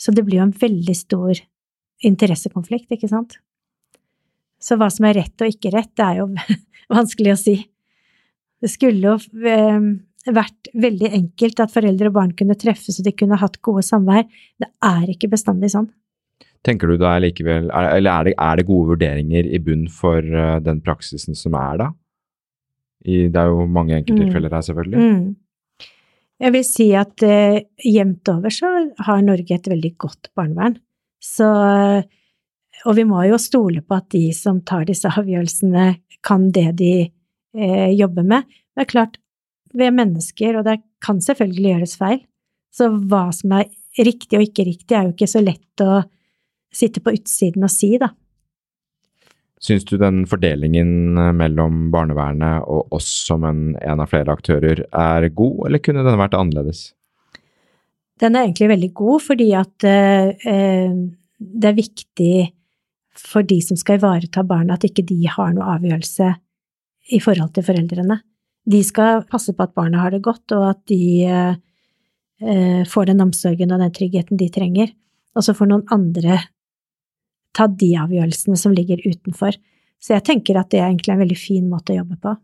Så 0.00 0.14
det 0.16 0.24
blir 0.26 0.40
jo 0.40 0.46
en 0.48 0.56
veldig 0.56 0.94
stor 0.96 1.40
interessekonflikt, 2.02 2.88
ikke 2.96 3.10
sant? 3.10 3.36
Så 4.62 4.78
hva 4.78 4.88
som 4.94 5.06
er 5.06 5.20
rett 5.20 5.44
og 5.44 5.52
ikke 5.52 5.74
rett, 5.74 5.92
det 5.98 6.06
er 6.06 6.22
jo 6.22 6.30
vanskelig 6.96 7.34
å 7.34 7.40
si. 7.42 7.56
Det 8.62 8.70
skulle 8.70 9.12
jo 9.12 9.46
eh, 9.50 9.88
vært 10.32 10.72
veldig 10.72 11.12
enkelt 11.18 11.60
at 11.60 11.74
foreldre 11.74 12.08
og 12.08 12.16
barn 12.16 12.36
kunne 12.38 12.56
treffes 12.58 13.00
og 13.00 13.06
de 13.06 13.14
kunne 13.16 13.40
hatt 13.40 13.60
gode 13.60 13.84
samvær. 13.84 14.24
Det 14.62 14.70
er 14.86 15.12
ikke 15.12 15.32
bestandig 15.34 15.74
sånn. 15.74 15.90
Tenker 16.62 16.88
du 16.88 17.02
er 17.02 17.24
likevel, 17.24 17.66
er, 17.74 17.88
eller 17.98 18.12
er 18.12 18.28
det, 18.28 18.34
er 18.38 18.58
det 18.60 18.68
gode 18.68 18.94
vurderinger 18.94 19.48
i 19.50 19.58
bunn 19.60 19.88
for 19.90 20.22
eh, 20.22 20.60
den 20.62 20.80
praksisen 20.80 21.36
som 21.36 21.58
er 21.58 21.82
da? 21.82 21.88
I, 23.02 23.26
det 23.32 23.38
er 23.38 23.50
jo 23.50 23.66
mange 23.66 23.96
enkelttilfeller 23.98 24.54
her, 24.54 24.64
selvfølgelig. 24.66 25.02
Mm. 25.02 25.88
Jeg 26.42 26.54
vil 26.56 26.64
si 26.66 26.88
at 26.98 27.22
eh, 27.26 27.62
jevnt 27.86 28.30
over 28.32 28.50
så 28.54 28.70
har 29.06 29.22
Norge 29.22 29.54
et 29.54 29.68
veldig 29.70 29.92
godt 30.00 30.32
barnevern. 30.38 30.76
Så 31.22 31.46
Og 32.82 32.96
vi 32.98 33.04
må 33.06 33.22
jo 33.28 33.38
stole 33.38 33.78
på 33.86 33.94
at 33.94 34.08
de 34.10 34.32
som 34.34 34.58
tar 34.66 34.88
disse 34.88 35.06
avgjørelsene, 35.06 36.00
kan 36.22 36.48
det 36.54 36.72
de 36.80 36.94
eh, 37.02 37.90
jobber 37.94 38.26
med. 38.26 38.48
Det 38.74 38.82
er 38.82 38.90
klart, 38.90 39.18
vi 39.74 39.86
er 39.86 39.94
mennesker, 39.94 40.58
og 40.58 40.66
det 40.66 40.80
kan 41.02 41.20
selvfølgelig 41.22 41.70
gjøres 41.74 41.94
feil. 42.00 42.20
Så 42.74 42.88
hva 42.90 43.28
som 43.34 43.54
er 43.58 43.70
riktig 44.02 44.38
og 44.38 44.46
ikke 44.48 44.66
riktig, 44.66 44.96
er 44.96 45.06
jo 45.06 45.14
ikke 45.14 45.30
så 45.30 45.42
lett 45.44 45.84
å 45.84 46.02
sitte 46.72 47.02
på 47.04 47.14
utsiden 47.14 47.66
og 47.66 47.72
si, 47.72 47.92
da. 48.00 48.10
Syns 49.62 49.84
du 49.86 49.94
den 50.00 50.24
fordelingen 50.26 51.18
eh, 51.18 51.30
mellom 51.38 51.86
barnevernet 51.94 52.66
og 52.66 52.96
oss 52.96 53.10
som 53.28 53.46
en, 53.46 53.76
en 53.78 54.02
av 54.02 54.10
flere 54.10 54.34
aktører 54.34 54.84
er 54.88 55.28
god, 55.30 55.68
eller 55.68 55.82
kunne 55.84 56.04
den 56.06 56.18
vært 56.18 56.34
annerledes? 56.38 56.90
Den 58.22 58.36
er 58.36 58.46
egentlig 58.46 58.70
veldig 58.72 58.90
god, 58.98 59.22
fordi 59.22 59.48
at 59.58 59.86
eh, 59.88 60.32
eh, 60.50 60.98
det 61.42 61.70
er 61.70 61.78
viktig 61.78 62.34
for 63.18 63.44
de 63.46 63.58
som 63.64 63.78
skal 63.78 63.98
ivareta 63.98 64.44
barna, 64.46 64.76
at 64.76 64.86
ikke 64.88 65.04
de 65.06 65.20
har 65.30 65.52
noe 65.54 65.74
avgjørelse 65.76 66.30
i 67.12 67.20
forhold 67.22 67.52
til 67.56 67.66
foreldrene. 67.66 68.20
De 68.62 68.80
skal 68.86 69.24
passe 69.30 69.54
på 69.54 69.66
at 69.66 69.74
barna 69.74 70.04
har 70.04 70.14
det 70.14 70.22
godt, 70.24 70.54
og 70.54 70.68
at 70.70 70.80
de 70.90 71.02
eh, 71.26 71.54
eh, 72.42 72.82
får 72.88 73.10
den 73.10 73.24
omsorgen 73.24 73.74
og 73.74 73.82
den 73.82 73.94
tryggheten 73.94 74.40
de 74.40 74.48
trenger. 74.54 74.92
Og 75.36 75.46
så 75.46 75.54
får 75.56 75.70
noen 75.70 75.86
andre 75.94 76.38
ta 77.56 77.68
de 77.68 77.92
avgjørelsene 78.00 78.58
som 78.58 78.74
ligger 78.76 79.02
utenfor. 79.04 79.58
Så 80.02 80.16
jeg 80.16 80.26
tenker 80.26 80.58
at 80.58 80.72
det 80.72 80.80
er 80.80 80.88
egentlig 80.88 81.14
en 81.14 81.22
veldig 81.22 81.38
fin 81.38 81.68
måte 81.70 81.94
å 81.94 82.00
jobbe 82.00 82.18
på. 82.22 82.34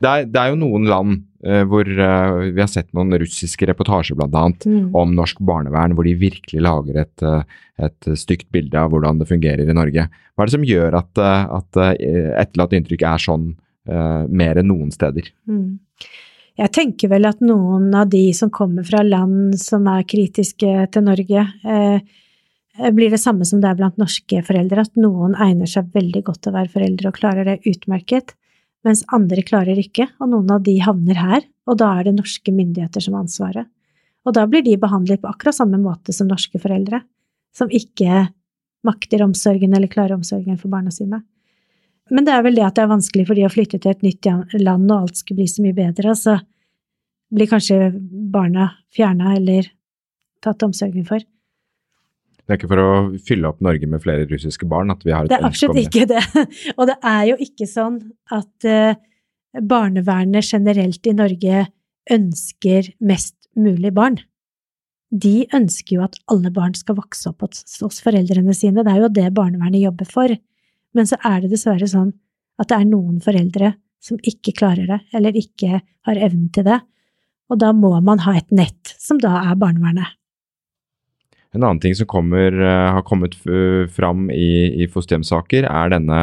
Det 0.00 0.08
er, 0.08 0.28
det 0.32 0.40
er 0.40 0.52
jo 0.52 0.60
noen 0.62 0.86
land 0.88 1.16
eh, 1.44 1.60
hvor 1.68 1.84
eh, 1.84 2.36
vi 2.54 2.62
har 2.62 2.70
sett 2.72 2.88
noen 2.96 3.12
russiske 3.20 3.68
reportasjer 3.68 4.16
annet 4.24 4.64
Mm. 4.64 4.94
om 4.96 5.12
norsk 5.14 5.42
barnevern, 5.44 5.92
hvor 5.94 6.08
de 6.08 6.14
virkelig 6.16 6.62
lager 6.64 7.02
et, 7.02 7.22
eh, 7.22 7.42
et 7.84 8.08
stygt 8.16 8.48
bilde 8.50 8.76
av 8.80 8.90
hvordan 8.92 9.20
det 9.20 9.28
fungerer 9.28 9.68
i 9.68 9.76
Norge. 9.76 10.08
Hva 10.08 10.42
er 10.42 10.48
det 10.48 10.56
som 10.56 10.64
gjør 10.64 10.96
at, 11.02 11.20
at 11.20 11.76
etterlatt 11.76 12.72
inntrykk 12.76 13.04
er 13.04 13.20
sånn 13.20 13.46
eh, 13.88 14.24
mer 14.28 14.60
enn 14.60 14.70
noen 14.72 14.90
steder? 14.94 15.28
Mm. 15.48 15.80
Jeg 16.60 16.72
tenker 16.76 17.12
vel 17.12 17.28
at 17.28 17.40
noen 17.44 17.92
av 17.96 18.10
de 18.12 18.26
som 18.36 18.50
kommer 18.52 18.84
fra 18.84 19.02
land 19.06 19.56
som 19.60 19.86
er 19.88 20.04
kritiske 20.08 20.88
til 20.92 21.06
Norge, 21.06 21.46
eh, 21.64 22.00
blir 22.94 23.12
det 23.12 23.20
samme 23.20 23.44
som 23.44 23.60
det 23.60 23.70
er 23.70 23.78
blant 23.78 23.98
norske 24.00 24.42
foreldre, 24.46 24.84
at 24.84 25.00
noen 25.00 25.34
egner 25.36 25.68
seg 25.68 25.90
veldig 25.94 26.22
godt 26.26 26.44
til 26.44 26.52
å 26.52 26.58
være 26.58 26.72
foreldre 26.72 27.10
og 27.10 27.18
klarer 27.18 27.48
det 27.48 27.58
utmerket, 27.68 28.34
mens 28.86 29.02
andre 29.12 29.44
klarer 29.44 29.78
ikke, 29.80 30.06
og 30.20 30.32
noen 30.32 30.54
av 30.54 30.62
de 30.64 30.78
havner 30.80 31.18
her, 31.20 31.44
og 31.68 31.80
da 31.82 31.92
er 31.98 32.08
det 32.08 32.16
norske 32.16 32.54
myndigheter 32.54 33.04
som 33.04 33.16
har 33.16 33.26
ansvaret. 33.26 33.68
Og 34.24 34.36
da 34.36 34.46
blir 34.48 34.64
de 34.64 34.76
behandlet 34.80 35.20
på 35.20 35.28
akkurat 35.30 35.56
samme 35.56 35.80
måte 35.80 36.14
som 36.16 36.28
norske 36.28 36.60
foreldre, 36.60 37.02
som 37.56 37.72
ikke 37.72 38.28
makter 38.86 39.24
omsorgen 39.24 39.74
eller 39.76 39.90
klarer 39.92 40.16
omsorgen 40.16 40.58
for 40.60 40.72
barna 40.72 40.92
sine. 40.94 41.20
Men 42.10 42.26
det 42.26 42.34
er 42.34 42.44
vel 42.44 42.56
det 42.56 42.64
at 42.66 42.78
det 42.78 42.84
er 42.84 42.94
vanskelig 42.94 43.26
for 43.28 43.38
de 43.38 43.44
å 43.46 43.52
flytte 43.52 43.78
til 43.78 43.92
et 43.92 44.06
nytt 44.06 44.28
land, 44.58 44.88
og 44.90 44.96
alt 44.96 45.20
skulle 45.20 45.42
bli 45.42 45.50
så 45.50 45.64
mye 45.64 45.76
bedre, 45.76 46.14
og 46.14 46.18
så 46.18 46.38
blir 47.30 47.50
kanskje 47.50 47.92
barna 48.32 48.72
fjerna 48.94 49.36
eller 49.36 49.68
tatt 50.42 50.64
omsorgen 50.66 51.06
for. 51.06 51.22
Det 52.50 52.56
er 52.56 52.58
ikke 52.64 52.72
for 52.72 52.82
å 52.82 52.94
fylle 53.22 53.46
opp 53.46 53.60
Norge 53.62 53.86
med 53.86 54.02
flere 54.02 54.24
russiske 54.26 54.66
barn 54.66 54.90
at 54.90 55.04
vi 55.06 55.12
har 55.14 55.28
et 55.28 55.36
ønske 55.36 55.68
om 55.70 55.76
Det 55.78 55.84
Det 55.86 56.08
er 56.10 56.10
absolutt 56.10 56.40
ikke 56.42 56.46
det. 56.66 56.72
Og 56.80 56.88
det 56.90 56.96
er 57.06 57.20
jo 57.28 57.36
ikke 57.46 57.68
sånn 57.70 58.00
at 58.34 58.66
uh, 58.66 58.98
barnevernet 59.70 60.50
generelt 60.50 61.06
i 61.06 61.14
Norge 61.14 61.60
ønsker 62.10 62.90
mest 63.06 63.36
mulig 63.54 63.94
barn. 63.94 64.18
De 65.14 65.46
ønsker 65.54 66.00
jo 66.00 66.02
at 66.08 66.18
alle 66.26 66.50
barn 66.54 66.74
skal 66.74 66.98
vokse 66.98 67.30
opp 67.30 67.46
hos, 67.46 68.02
foreldrene 68.02 68.54
sine, 68.58 68.82
det 68.82 68.96
er 68.96 69.04
jo 69.04 69.14
det 69.14 69.30
barnevernet 69.38 69.86
jobber 69.86 70.10
for. 70.10 70.34
Men 70.90 71.06
så 71.06 71.22
er 71.22 71.44
det 71.44 71.54
dessverre 71.54 71.86
sånn 71.86 72.10
at 72.58 72.74
det 72.74 72.80
er 72.82 72.90
noen 72.90 73.22
foreldre 73.22 73.76
som 74.02 74.18
ikke 74.26 74.58
klarer 74.58 74.90
det, 74.90 75.04
eller 75.14 75.38
ikke 75.38 75.78
har 75.78 76.18
evnen 76.18 76.50
til 76.50 76.66
det, 76.66 76.82
og 77.46 77.62
da 77.62 77.70
må 77.70 77.92
man 78.02 78.26
ha 78.26 78.34
et 78.38 78.50
nett, 78.50 78.96
som 78.98 79.22
da 79.22 79.38
er 79.44 79.58
barnevernet. 79.60 80.18
En 81.54 81.64
annen 81.64 81.80
ting 81.82 81.94
som 81.98 82.06
kommer, 82.06 82.52
eh, 82.52 82.92
har 82.94 83.02
kommet 83.02 83.34
fram 83.90 84.30
i, 84.30 84.82
i 84.82 84.86
fosterhjemssaker, 84.86 85.66
er 85.66 85.90
denne 85.90 86.20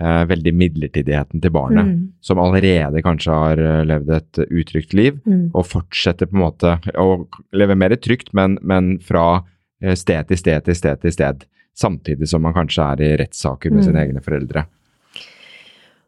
eh, 0.00 0.24
veldig 0.24 0.54
midlertidigheten 0.56 1.42
til 1.42 1.52
barnet, 1.52 1.84
Mm, 1.84 2.12
som 2.24 2.38
allerede 2.40 3.02
kanskje 3.04 3.36
har 3.36 3.58
eh, 3.60 3.84
levd 3.84 4.10
et 4.16 4.40
utrygt 4.48 4.94
liv, 4.96 5.20
mm. 5.26 5.50
og 5.52 5.66
fortsetter 5.68 6.26
på 6.30 6.38
en 6.38 6.44
måte 6.46 6.78
å 6.96 7.26
leve 7.52 7.76
mer 7.76 7.96
trygt, 8.00 8.32
men, 8.32 8.56
men 8.62 8.98
fra 9.04 9.44
eh, 9.82 9.94
sted 9.94 10.28
til 10.28 10.40
sted 10.40 10.64
til 10.64 10.74
sted 10.74 11.00
til 11.04 11.12
sted, 11.12 11.44
samtidig 11.76 12.28
som 12.28 12.42
man 12.42 12.56
kanskje 12.56 12.88
er 12.94 13.02
i 13.04 13.16
rettssaker 13.20 13.70
med 13.70 13.84
Mm. 13.84 13.88
sine 13.90 14.06
egne 14.06 14.24
foreldre. 14.24 14.64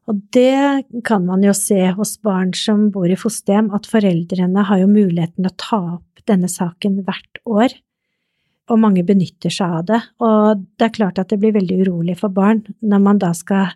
Og 0.09 0.19
det 0.35 0.85
kan 1.05 1.27
man 1.27 1.45
jo 1.45 1.53
se 1.55 1.93
hos 1.95 2.17
barn 2.19 2.53
som 2.53 2.91
bor 2.91 3.07
i 3.07 3.17
fosterhjem, 3.17 3.71
at 3.75 3.87
foreldrene 3.87 4.65
har 4.67 4.81
jo 4.81 4.89
muligheten 4.91 5.47
å 5.47 5.55
ta 5.57 5.79
opp 6.01 6.25
denne 6.27 6.49
saken 6.51 7.05
hvert 7.07 7.39
år, 7.47 7.77
og 8.73 8.81
mange 8.81 9.05
benytter 9.07 9.53
seg 9.53 9.77
av 9.79 9.85
det. 9.91 10.01
Og 10.25 10.65
det 10.81 10.89
er 10.89 10.97
klart 10.97 11.21
at 11.21 11.33
det 11.33 11.39
blir 11.43 11.55
veldig 11.57 11.83
urolig 11.85 12.17
for 12.21 12.33
barn 12.33 12.63
når 12.81 13.05
man 13.05 13.21
da 13.21 13.33
skal 13.37 13.75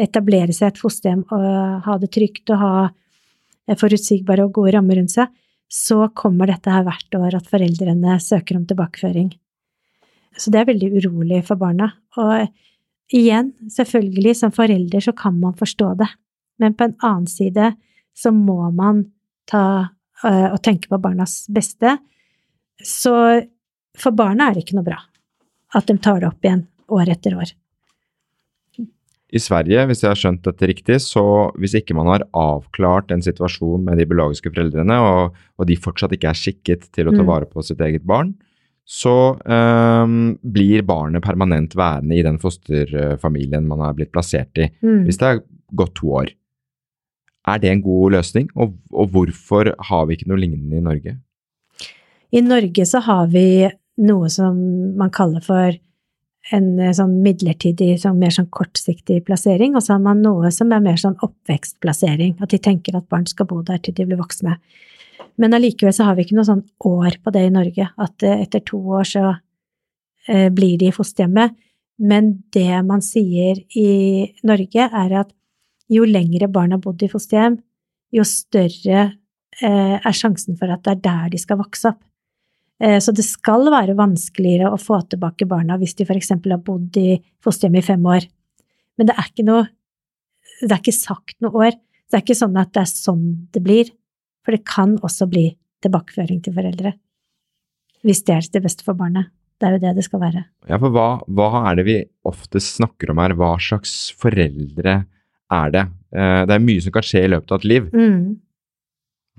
etablere 0.00 0.54
seg 0.56 0.70
et 0.70 0.80
fosterhjem 0.80 1.26
og 1.34 1.84
ha 1.84 1.96
det 2.00 2.10
trygt 2.14 2.52
og 2.54 2.62
ha 2.62 2.72
forutsigbare 3.78 4.46
og 4.46 4.54
gode 4.56 4.74
rammer 4.76 4.98
rundt 4.98 5.12
seg, 5.12 5.28
så 5.70 6.08
kommer 6.16 6.50
dette 6.50 6.72
her 6.72 6.86
hvert 6.86 7.18
år 7.18 7.36
at 7.38 7.50
foreldrene 7.50 8.16
søker 8.22 8.58
om 8.58 8.64
tilbakeføring. 8.66 9.28
Så 10.34 10.50
det 10.50 10.62
er 10.62 10.70
veldig 10.70 10.90
urolig 10.96 11.44
for 11.46 11.60
barna. 11.60 11.92
Og 12.18 12.48
igjen, 13.14 13.52
selvfølgelig, 13.70 14.34
som 14.40 14.54
forelder 14.54 15.04
så 15.04 15.14
kan 15.16 15.36
man 15.38 15.54
forstå 15.58 15.92
det, 16.00 16.08
men 16.62 16.74
på 16.74 16.88
en 16.88 16.96
annen 17.06 17.30
side 17.30 17.72
så 18.16 18.32
må 18.34 18.70
man 18.74 19.04
ta 19.50 19.64
øh, 20.24 20.48
og 20.50 20.58
tenke 20.66 20.90
på 20.90 20.98
barnas 21.02 21.44
beste. 21.52 21.96
Så 22.82 23.14
for 24.00 24.16
barna 24.16 24.48
er 24.50 24.56
det 24.58 24.64
ikke 24.66 24.78
noe 24.80 24.86
bra 24.86 24.98
at 25.78 25.86
de 25.86 25.94
tar 26.02 26.18
det 26.22 26.26
opp 26.30 26.42
igjen 26.46 26.64
år 26.90 27.10
etter 27.12 27.36
år. 27.38 27.52
I 29.30 29.38
Sverige, 29.38 29.84
hvis 29.86 30.00
jeg 30.02 30.10
har 30.10 30.18
skjønt 30.18 30.42
dette 30.42 30.66
riktig, 30.66 30.96
så 31.04 31.22
hvis 31.54 31.76
ikke 31.78 31.94
man 31.94 32.08
har 32.10 32.24
avklart 32.34 33.12
en 33.14 33.22
situasjon 33.22 33.84
med 33.86 34.00
de 34.00 34.06
biologiske 34.10 34.50
foreldrene, 34.50 34.96
og, 34.98 35.36
og 35.54 35.68
de 35.70 35.76
fortsatt 35.78 36.16
ikke 36.16 36.32
er 36.32 36.38
skikket 36.40 36.88
til 36.90 37.06
å 37.06 37.14
ta 37.14 37.22
Mm. 37.22 37.28
vare 37.28 37.46
på 37.46 37.62
sitt 37.62 37.78
eget 37.86 38.02
barn, 38.02 38.32
så 38.82 39.38
øhm, 39.46 40.34
blir 40.42 40.82
barnet 40.82 41.22
permanent 41.22 41.76
værende 41.78 42.18
i 42.18 42.24
den 42.26 42.40
fosterfamilien 42.42 43.68
man 43.70 43.84
er 43.86 43.94
blitt 43.94 44.10
plassert 44.10 44.50
i, 44.58 44.66
Mm. 44.82 45.04
hvis 45.06 45.18
det 45.22 45.28
har 45.28 45.40
gått 45.78 45.94
to 45.94 46.10
år. 46.24 46.34
Er 47.46 47.58
det 47.62 47.70
en 47.70 47.82
god 47.86 48.10
løsning, 48.18 48.48
og, 48.56 48.74
og 48.92 49.12
hvorfor 49.14 49.70
har 49.78 50.06
vi 50.06 50.16
ikke 50.16 50.26
noe 50.26 50.42
lignende 50.42 50.76
i 50.76 50.82
Norge? 50.82 51.14
I 52.34 52.40
Norge 52.42 52.82
så 52.86 52.98
har 53.06 53.28
vi 53.30 53.70
noe 54.00 54.30
som 54.32 54.58
man 54.98 55.12
kaller 55.14 55.44
for 55.44 55.76
en 56.54 56.68
eh, 56.80 56.92
sånn 56.96 57.18
midlertidig, 57.24 57.94
sånn 58.02 58.20
mer 58.20 58.32
sånn 58.34 58.48
kortsiktig 58.52 59.20
plassering, 59.26 59.76
og 59.76 59.84
så 59.84 59.96
har 59.96 60.04
man 60.04 60.22
noe 60.24 60.50
som 60.54 60.72
er 60.72 60.82
mer 60.84 61.00
sånn 61.00 61.18
oppvekstplassering, 61.22 62.38
at 62.40 62.54
de 62.54 62.60
tenker 62.62 62.96
at 62.96 63.08
barn 63.12 63.28
skal 63.28 63.48
bo 63.50 63.60
der 63.66 63.82
til 63.84 63.96
de 63.96 64.08
blir 64.08 64.20
voksne. 64.20 64.56
Men 65.40 65.56
allikevel 65.56 65.94
så 65.96 66.08
har 66.08 66.16
vi 66.16 66.26
ikke 66.26 66.38
noe 66.38 66.48
sånn 66.48 66.64
år 66.88 67.20
på 67.22 67.32
det 67.34 67.46
i 67.46 67.54
Norge, 67.54 67.90
at 68.00 68.26
eh, 68.26 68.44
etter 68.46 68.64
to 68.66 68.80
år 68.98 69.08
så 69.08 69.26
eh, 69.30 70.48
blir 70.48 70.78
de 70.80 70.90
i 70.90 70.96
fosterhjemmet. 70.96 71.56
Men 72.00 72.32
det 72.54 72.80
man 72.88 73.04
sier 73.04 73.60
i 73.76 73.90
Norge, 74.48 74.88
er 74.88 75.16
at 75.20 75.34
jo 75.90 76.06
lengre 76.08 76.48
barn 76.48 76.72
har 76.72 76.80
bodd 76.80 77.02
i 77.04 77.10
fosterhjem, 77.12 77.58
jo 78.14 78.24
større 78.26 79.10
er 79.60 80.14
sjansen 80.16 80.56
for 80.56 80.70
at 80.72 80.80
det 80.86 80.92
er 80.94 81.00
der 81.04 81.32
de 81.34 81.38
skal 81.42 81.58
vokse 81.60 81.90
opp. 81.90 81.98
Eh, 82.80 82.98
Så 82.98 83.12
det 83.12 83.26
skal 83.26 83.68
være 83.70 83.96
vanskeligere 83.98 84.72
å 84.72 84.80
få 84.80 85.02
tilbake 85.08 85.46
barna 85.48 85.76
hvis 85.78 85.94
de 85.98 86.06
f.eks. 86.08 86.32
har 86.32 86.64
bodd 86.64 86.96
i 86.96 87.20
fosterhjem 87.44 87.78
i 87.78 87.84
fem 87.84 88.06
år. 88.06 88.26
Men 88.98 89.10
det 89.10 89.16
er 89.16 89.28
ikke 89.30 89.46
noe 89.48 89.68
Det 90.60 90.74
er 90.74 90.80
ikke 90.82 90.92
sagt 90.92 91.38
noe 91.40 91.56
år. 91.56 91.72
Det 92.10 92.18
er 92.18 92.20
ikke 92.24 92.36
sånn 92.36 92.56
at 92.60 92.72
det 92.74 92.82
er 92.82 92.88
sånn 92.90 93.48
det 93.54 93.62
blir. 93.64 93.88
For 94.44 94.52
det 94.52 94.66
kan 94.68 94.98
også 95.00 95.24
bli 95.30 95.46
tilbakeføring 95.80 96.42
til 96.44 96.52
foreldre. 96.52 96.92
Hvis 98.04 98.20
det 98.26 98.34
er 98.34 98.48
det 98.52 98.62
beste 98.66 98.84
for 98.84 98.98
barnet. 98.98 99.30
Det 99.60 99.68
er 99.68 99.72
jo 99.76 99.80
det 99.80 99.94
det 99.96 100.04
skal 100.04 100.20
være. 100.20 100.42
Ja, 100.68 100.76
for 100.80 100.92
hva, 100.92 101.06
hva 101.28 101.48
er 101.70 101.76
det 101.80 101.86
vi 101.88 101.96
oftest 102.28 102.76
snakker 102.78 103.12
om 103.12 103.20
her? 103.20 103.32
Hva 103.36 103.54
slags 103.60 104.12
foreldre 104.20 104.94
er 105.52 105.74
det? 105.74 105.86
Eh, 106.12 106.44
det 106.48 106.54
er 106.56 106.64
mye 106.64 106.84
som 106.84 106.92
kan 106.92 107.04
skje 107.04 107.24
i 107.24 107.32
løpet 107.32 107.52
av 107.52 107.60
et 107.60 107.68
liv. 107.68 107.88
Mm. 107.92 108.22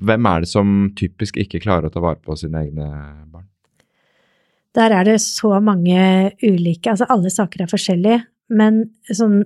Hvem 0.01 0.27
er 0.27 0.43
det 0.43 0.49
som 0.49 0.69
typisk 0.97 1.37
ikke 1.41 1.61
klarer 1.61 1.89
å 1.89 1.93
ta 1.93 2.01
vare 2.01 2.21
på 2.23 2.35
sine 2.39 2.63
egne 2.65 2.87
barn? 3.29 3.47
Der 4.75 4.93
er 4.95 5.05
det 5.05 5.17
så 5.21 5.57
mange 5.59 6.31
ulike 6.41 6.93
Altså, 6.93 7.07
alle 7.11 7.31
saker 7.33 7.65
er 7.65 7.71
forskjellige, 7.71 8.21
men 8.55 8.83
sånn 9.11 9.41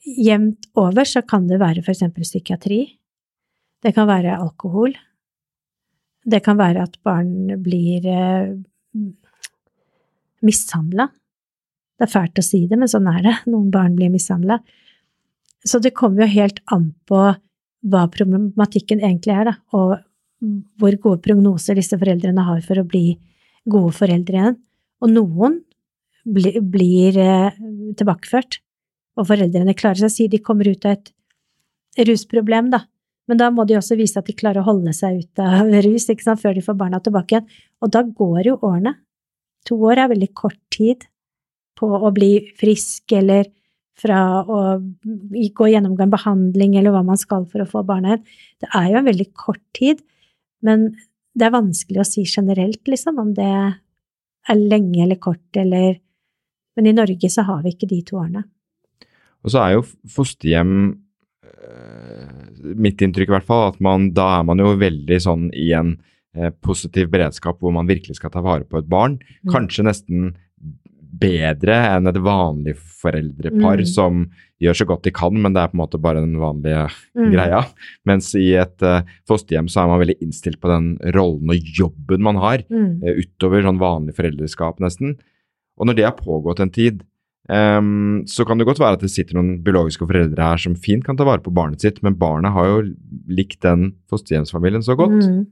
jevnt 0.00 0.66
over 0.80 1.06
så 1.06 1.22
kan 1.28 1.46
det 1.50 1.60
være 1.60 1.84
for 1.84 1.92
eksempel 1.92 2.24
psykiatri. 2.26 2.80
Det 3.80 3.92
kan 3.96 4.08
være 4.08 4.38
alkohol. 4.40 4.96
Det 6.26 6.42
kan 6.44 6.58
være 6.58 6.84
at 6.88 6.98
barn 7.04 7.60
blir 7.62 8.04
eh, 8.08 8.50
mishandla. 10.44 11.06
Det 12.00 12.08
er 12.08 12.12
fælt 12.12 12.40
å 12.40 12.44
si 12.44 12.64
det, 12.68 12.78
men 12.80 12.90
sånn 12.90 13.08
er 13.12 13.22
det. 13.24 13.36
Noen 13.52 13.70
barn 13.72 13.96
blir 13.96 14.12
mishandla. 14.12 14.58
Så 15.64 15.80
det 15.84 15.92
kommer 15.96 16.24
jo 16.24 16.32
helt 16.32 16.60
an 16.72 16.90
på 17.08 17.28
hva 17.86 18.04
problematikken 18.12 19.00
egentlig 19.00 19.34
er, 19.34 19.50
da, 19.50 19.54
og 19.76 19.98
hvor 20.80 20.96
gode 21.02 21.22
prognoser 21.24 21.76
disse 21.76 21.96
foreldrene 22.00 22.44
har 22.46 22.60
for 22.64 22.80
å 22.80 22.86
bli 22.88 23.14
gode 23.68 23.92
foreldre 23.96 24.38
igjen. 24.40 24.58
Og 25.00 25.12
noen 25.12 25.58
bli, 26.24 26.54
blir 26.60 27.16
eh, 27.20 27.58
tilbakeført, 27.96 28.60
og 29.18 29.28
foreldrene 29.28 29.76
klarer 29.76 30.04
seg, 30.04 30.14
sier 30.14 30.32
de 30.32 30.40
kommer 30.44 30.68
ut 30.68 30.86
av 30.88 30.96
et 30.96 32.06
rusproblem, 32.08 32.70
da. 32.72 32.84
Men 33.30 33.38
da 33.38 33.50
må 33.54 33.64
de 33.68 33.76
også 33.78 33.94
vise 33.98 34.18
at 34.18 34.26
de 34.26 34.34
klarer 34.34 34.62
å 34.62 34.66
holde 34.66 34.92
seg 34.96 35.20
ut 35.22 35.42
av 35.44 35.70
rus 35.86 36.08
sant, 36.10 36.40
før 36.40 36.56
de 36.56 36.64
får 36.64 36.78
barna 36.78 37.00
tilbake 37.04 37.36
igjen. 37.36 37.48
Og 37.84 37.92
da 37.94 38.02
går 38.04 38.50
jo 38.50 38.58
årene. 38.66 38.96
To 39.68 39.76
år 39.86 40.02
er 40.02 40.12
veldig 40.14 40.30
kort 40.34 40.60
tid 40.72 41.04
på 41.78 41.88
å 41.88 42.10
bli 42.16 42.32
frisk, 42.58 43.12
eller 43.16 43.46
fra 44.00 44.20
å 44.42 44.60
gå 45.56 45.68
gjennom 45.70 45.98
en 46.00 46.12
behandling, 46.12 46.76
eller 46.78 46.94
hva 46.94 47.02
man 47.06 47.20
skal 47.20 47.46
for 47.50 47.64
å 47.64 47.68
få 47.68 47.84
barna 47.86 48.14
igjen. 48.14 48.24
Det 48.64 48.70
er 48.76 48.88
jo 48.90 49.00
en 49.00 49.08
veldig 49.10 49.28
kort 49.36 49.62
tid, 49.76 50.02
men 50.64 50.90
det 51.36 51.46
er 51.46 51.54
vanskelig 51.54 52.02
å 52.02 52.08
si 52.08 52.24
generelt, 52.26 52.82
liksom, 52.88 53.20
om 53.22 53.34
det 53.36 53.50
er 53.50 54.60
lenge 54.60 55.04
eller 55.04 55.20
kort, 55.20 55.48
eller 55.56 56.00
Men 56.78 56.86
i 56.86 56.92
Norge 56.94 57.28
så 57.28 57.42
har 57.42 57.64
vi 57.64 57.72
ikke 57.74 57.88
de 57.90 57.96
to 58.06 58.16
årene. 58.16 58.44
Og 59.42 59.50
så 59.52 59.58
er 59.58 59.72
jo 59.74 59.80
fosterhjem 60.08 60.74
eh, 61.42 62.76
Mitt 62.78 63.02
inntrykk 63.02 63.32
i 63.32 63.34
hvert 63.34 63.48
fall, 63.48 63.72
at 63.72 63.80
man, 63.82 64.12
da 64.14 64.28
er 64.38 64.46
man 64.46 64.62
jo 64.62 64.76
veldig 64.78 65.18
sånn 65.20 65.48
i 65.50 65.72
en 65.76 65.96
eh, 66.36 66.54
positiv 66.62 67.10
beredskap 67.12 67.58
hvor 67.58 67.74
man 67.74 67.90
virkelig 67.90 68.20
skal 68.20 68.32
ta 68.32 68.40
vare 68.44 68.64
på 68.64 68.78
et 68.78 68.88
barn. 68.88 69.18
Mm. 69.42 69.52
Kanskje 69.52 69.86
nesten 69.90 70.30
bedre 71.20 71.76
enn 71.94 72.08
et 72.10 72.18
vanlig 72.24 72.76
foreldrepar 73.00 73.82
Mm. 73.82 73.86
som 73.88 74.22
gjør 74.60 74.76
så 74.76 74.86
godt 74.88 75.04
de 75.06 75.12
kan, 75.16 75.32
men 75.40 75.52
det 75.54 75.62
er 75.62 75.68
på 75.72 75.76
en 75.78 75.82
måte 75.84 76.00
bare 76.00 76.20
den 76.20 76.36
vanlige 76.40 76.86
Mm. 77.16 77.30
greia. 77.32 77.60
Mens 78.06 78.34
i 78.34 78.54
et 78.60 78.82
uh, 78.82 79.02
fosterhjem 79.28 79.68
så 79.68 79.82
er 79.84 79.88
man 79.88 80.00
veldig 80.00 80.18
innstilt 80.20 80.60
på 80.60 80.68
den 80.68 80.98
rollen 81.14 81.48
og 81.52 81.70
jobben 81.76 82.20
man 82.22 82.36
har. 82.36 82.64
Mm. 82.70 83.02
uh, 83.04 83.14
utover 83.20 83.62
sånn 83.64 83.80
vanlig 83.80 84.16
foreldreskap, 84.16 84.80
nesten. 84.80 85.16
Og 85.78 85.86
når 85.86 85.96
det 85.96 86.04
har 86.04 86.16
pågått 86.18 86.60
en 86.60 86.70
tid, 86.70 87.02
um, 87.48 88.22
så 88.28 88.44
kan 88.46 88.58
det 88.58 88.66
godt 88.68 88.78
være 88.82 88.98
at 88.98 89.00
det 89.00 89.10
sitter 89.10 89.34
noen 89.38 89.62
biologiske 89.64 90.04
foreldre 90.06 90.36
her 90.50 90.60
som 90.60 90.74
fint 90.76 91.04
kan 91.04 91.16
ta 91.16 91.24
vare 91.24 91.40
på 91.40 91.52
barnet 91.52 91.80
sitt, 91.80 92.02
men 92.02 92.14
barnet 92.20 92.52
har 92.52 92.66
jo 92.68 92.94
likt 93.28 93.62
den 93.64 93.94
fosterhjemsfamilien 94.12 94.84
så 94.84 94.96
godt. 94.96 95.24
Mm. 95.24 95.46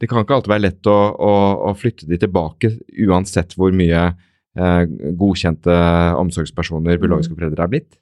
Det 0.00 0.08
kan 0.10 0.24
ikke 0.24 0.34
alltid 0.34 0.50
være 0.50 0.64
lett 0.66 0.86
å, 0.90 0.98
å, 1.14 1.32
å 1.70 1.74
flytte 1.78 2.08
de 2.10 2.18
tilbake, 2.18 2.72
uansett 3.06 3.54
hvor 3.54 3.70
mye 3.70 4.16
godkjente 4.54 5.74
omsorgspersoner 6.20 7.00
biologiske 7.02 7.34
foreldre 7.34 7.64
er 7.64 7.72
blitt. 7.72 7.96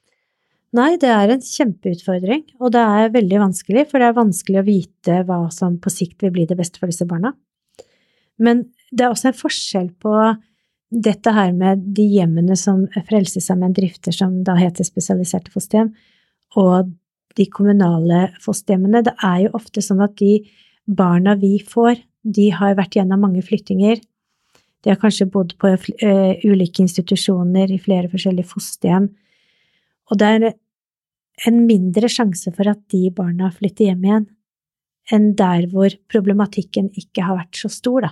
Nei, 0.73 0.95
det 0.97 1.09
er 1.13 1.29
en 1.29 1.41
kjempeutfordring, 1.45 2.47
og 2.57 2.71
det 2.73 2.81
er 2.81 3.11
veldig 3.13 3.41
vanskelig, 3.43 3.85
for 3.91 4.01
det 4.01 4.07
er 4.09 4.17
vanskelig 4.17 4.61
å 4.61 4.65
vite 4.65 5.19
hva 5.27 5.43
som 5.53 5.75
på 5.81 5.91
sikt 5.93 6.25
vil 6.25 6.33
bli 6.33 6.47
det 6.49 6.57
beste 6.57 6.81
for 6.81 6.89
disse 6.89 7.05
barna. 7.09 7.35
Men 8.41 8.65
det 8.89 9.05
er 9.05 9.13
også 9.13 9.29
en 9.29 9.37
forskjell 9.37 9.91
på 10.01 10.15
dette 10.93 11.33
her 11.33 11.53
med 11.57 11.85
de 11.97 12.05
hjemmene 12.15 12.57
som 12.57 12.83
Frelsesarmeen 13.09 13.73
drifter, 13.77 14.13
som 14.13 14.41
da 14.45 14.55
heter 14.57 14.85
spesialiserte 14.85 15.53
fosterhjem, 15.53 15.93
og 16.57 16.89
de 17.37 17.45
kommunale 17.49 18.27
fosterhjemmene. 18.41 19.03
Det 19.05 19.13
er 19.25 19.45
jo 19.45 19.53
ofte 19.57 19.81
sånn 19.81 20.03
at 20.05 20.17
de 20.21 20.39
barna 20.85 21.37
vi 21.37 21.55
får, 21.65 22.01
de 22.23 22.49
har 22.53 22.77
vært 22.77 22.97
gjennom 22.97 23.25
mange 23.25 23.41
flyttinger. 23.45 24.01
De 24.83 24.91
har 24.91 24.99
kanskje 24.99 25.29
bodd 25.31 25.55
på 25.61 25.71
eh, 25.71 26.43
ulike 26.43 26.83
institusjoner 26.83 27.71
i 27.71 27.79
flere 27.81 28.11
forskjellige 28.11 28.49
fosterhjem. 28.51 29.07
Og 30.11 30.19
det 30.19 30.29
er 30.29 30.47
en 31.47 31.61
mindre 31.67 32.09
sjanse 32.11 32.51
for 32.55 32.67
at 32.69 32.81
de 32.91 33.07
barna 33.15 33.49
flytter 33.55 33.89
hjem 33.89 34.03
igjen, 34.09 34.27
enn 35.11 35.31
der 35.39 35.69
hvor 35.71 35.95
problematikken 36.11 36.91
ikke 36.99 37.25
har 37.25 37.39
vært 37.39 37.59
så 37.63 37.71
stor, 37.71 38.09
da. 38.09 38.11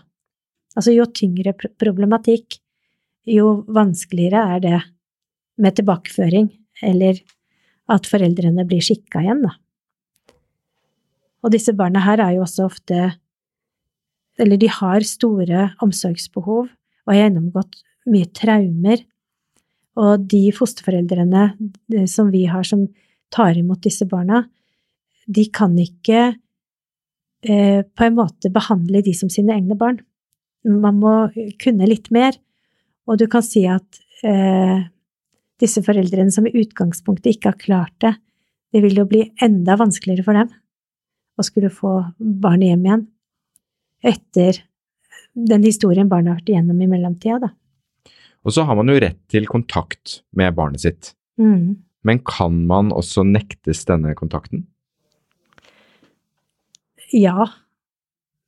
Altså 0.72 0.96
jo 0.96 1.06
tyngre 1.12 1.52
problematikk, 1.80 2.62
jo 3.28 3.62
vanskeligere 3.68 4.44
er 4.56 4.64
det 4.64 4.80
med 5.62 5.76
tilbakeføring, 5.78 6.48
eller 6.88 7.20
at 7.92 8.08
foreldrene 8.08 8.64
blir 8.68 8.84
skikka 8.84 9.22
igjen, 9.26 9.44
da. 9.44 9.58
Og 11.42 11.52
disse 11.54 11.74
barna 11.76 12.04
her 12.06 12.22
er 12.24 12.38
jo 12.38 12.46
også 12.46 12.68
ofte 12.70 13.12
Eller 14.40 14.60
de 14.60 14.70
har 14.72 15.04
store 15.06 15.72
omsorgsbehov 15.84 16.68
og 16.70 17.12
har 17.12 17.24
gjennomgått 17.24 17.82
mye 18.12 18.30
traumer. 18.36 19.04
Og 20.02 20.28
de 20.32 20.46
fosterforeldrene 20.56 21.50
eh, 21.94 22.08
som 22.10 22.32
vi 22.32 22.46
har 22.50 22.64
som 22.68 22.86
tar 23.32 23.58
imot 23.60 23.84
disse 23.84 24.08
barna, 24.08 24.46
de 25.28 25.46
kan 25.54 25.76
ikke 25.80 26.22
eh, 26.32 27.82
på 27.84 28.08
en 28.08 28.18
måte 28.18 28.52
behandle 28.54 29.04
de 29.06 29.14
som 29.18 29.32
sine 29.32 29.56
egne 29.58 29.78
barn. 29.80 30.00
Man 30.64 31.00
må 31.02 31.14
kunne 31.62 31.90
litt 31.90 32.12
mer, 32.14 32.36
og 33.10 33.20
du 33.20 33.28
kan 33.32 33.44
si 33.46 33.66
at 33.70 34.02
eh, 34.28 34.88
disse 35.62 35.84
foreldrene 35.86 36.34
som 36.34 36.48
i 36.48 36.56
utgangspunktet 36.62 37.36
ikke 37.36 37.54
har 37.54 37.62
klart 37.62 37.96
det, 38.04 38.16
det 38.72 38.84
vil 38.86 39.02
jo 39.02 39.08
bli 39.10 39.26
enda 39.44 39.76
vanskeligere 39.80 40.26
for 40.26 40.38
dem 40.38 40.52
å 41.40 41.46
skulle 41.46 41.72
få 41.74 41.98
barnet 42.20 42.72
hjem 42.72 42.86
igjen 42.88 43.04
etter 44.04 44.60
den 45.34 45.64
historien 45.64 46.10
barnet 46.12 46.34
har 46.34 46.42
vært 46.42 46.52
igjennom 46.52 46.82
i 46.84 46.90
mellomtida, 46.92 47.40
da. 47.46 47.52
Og 48.42 48.56
så 48.56 48.66
har 48.66 48.76
man 48.76 48.90
jo 48.90 48.98
rett 49.00 49.20
til 49.30 49.46
kontakt 49.50 50.22
med 50.36 50.56
barnet 50.58 50.82
sitt. 50.84 51.14
Mm. 51.40 51.78
Men 52.04 52.22
kan 52.26 52.56
man 52.68 52.90
også 52.96 53.24
nektes 53.28 53.84
denne 53.86 54.16
kontakten? 54.18 54.66
Ja, 57.14 57.46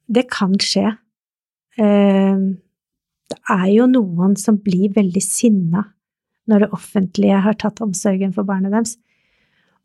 det 0.10 0.28
kan 0.34 0.56
skje. 0.60 0.98
eh, 1.78 2.38
Det 3.34 3.40
er 3.50 3.68
jo 3.72 3.86
noen 3.88 4.36
som 4.38 4.58
blir 4.58 4.92
veldig 4.94 5.22
sinna 5.24 5.86
når 6.48 6.60
det 6.60 6.74
offentlige 6.76 7.40
har 7.42 7.54
tatt 7.54 7.80
omsorgen 7.82 8.34
for 8.34 8.44
barnet 8.44 8.72
deres. 8.72 8.98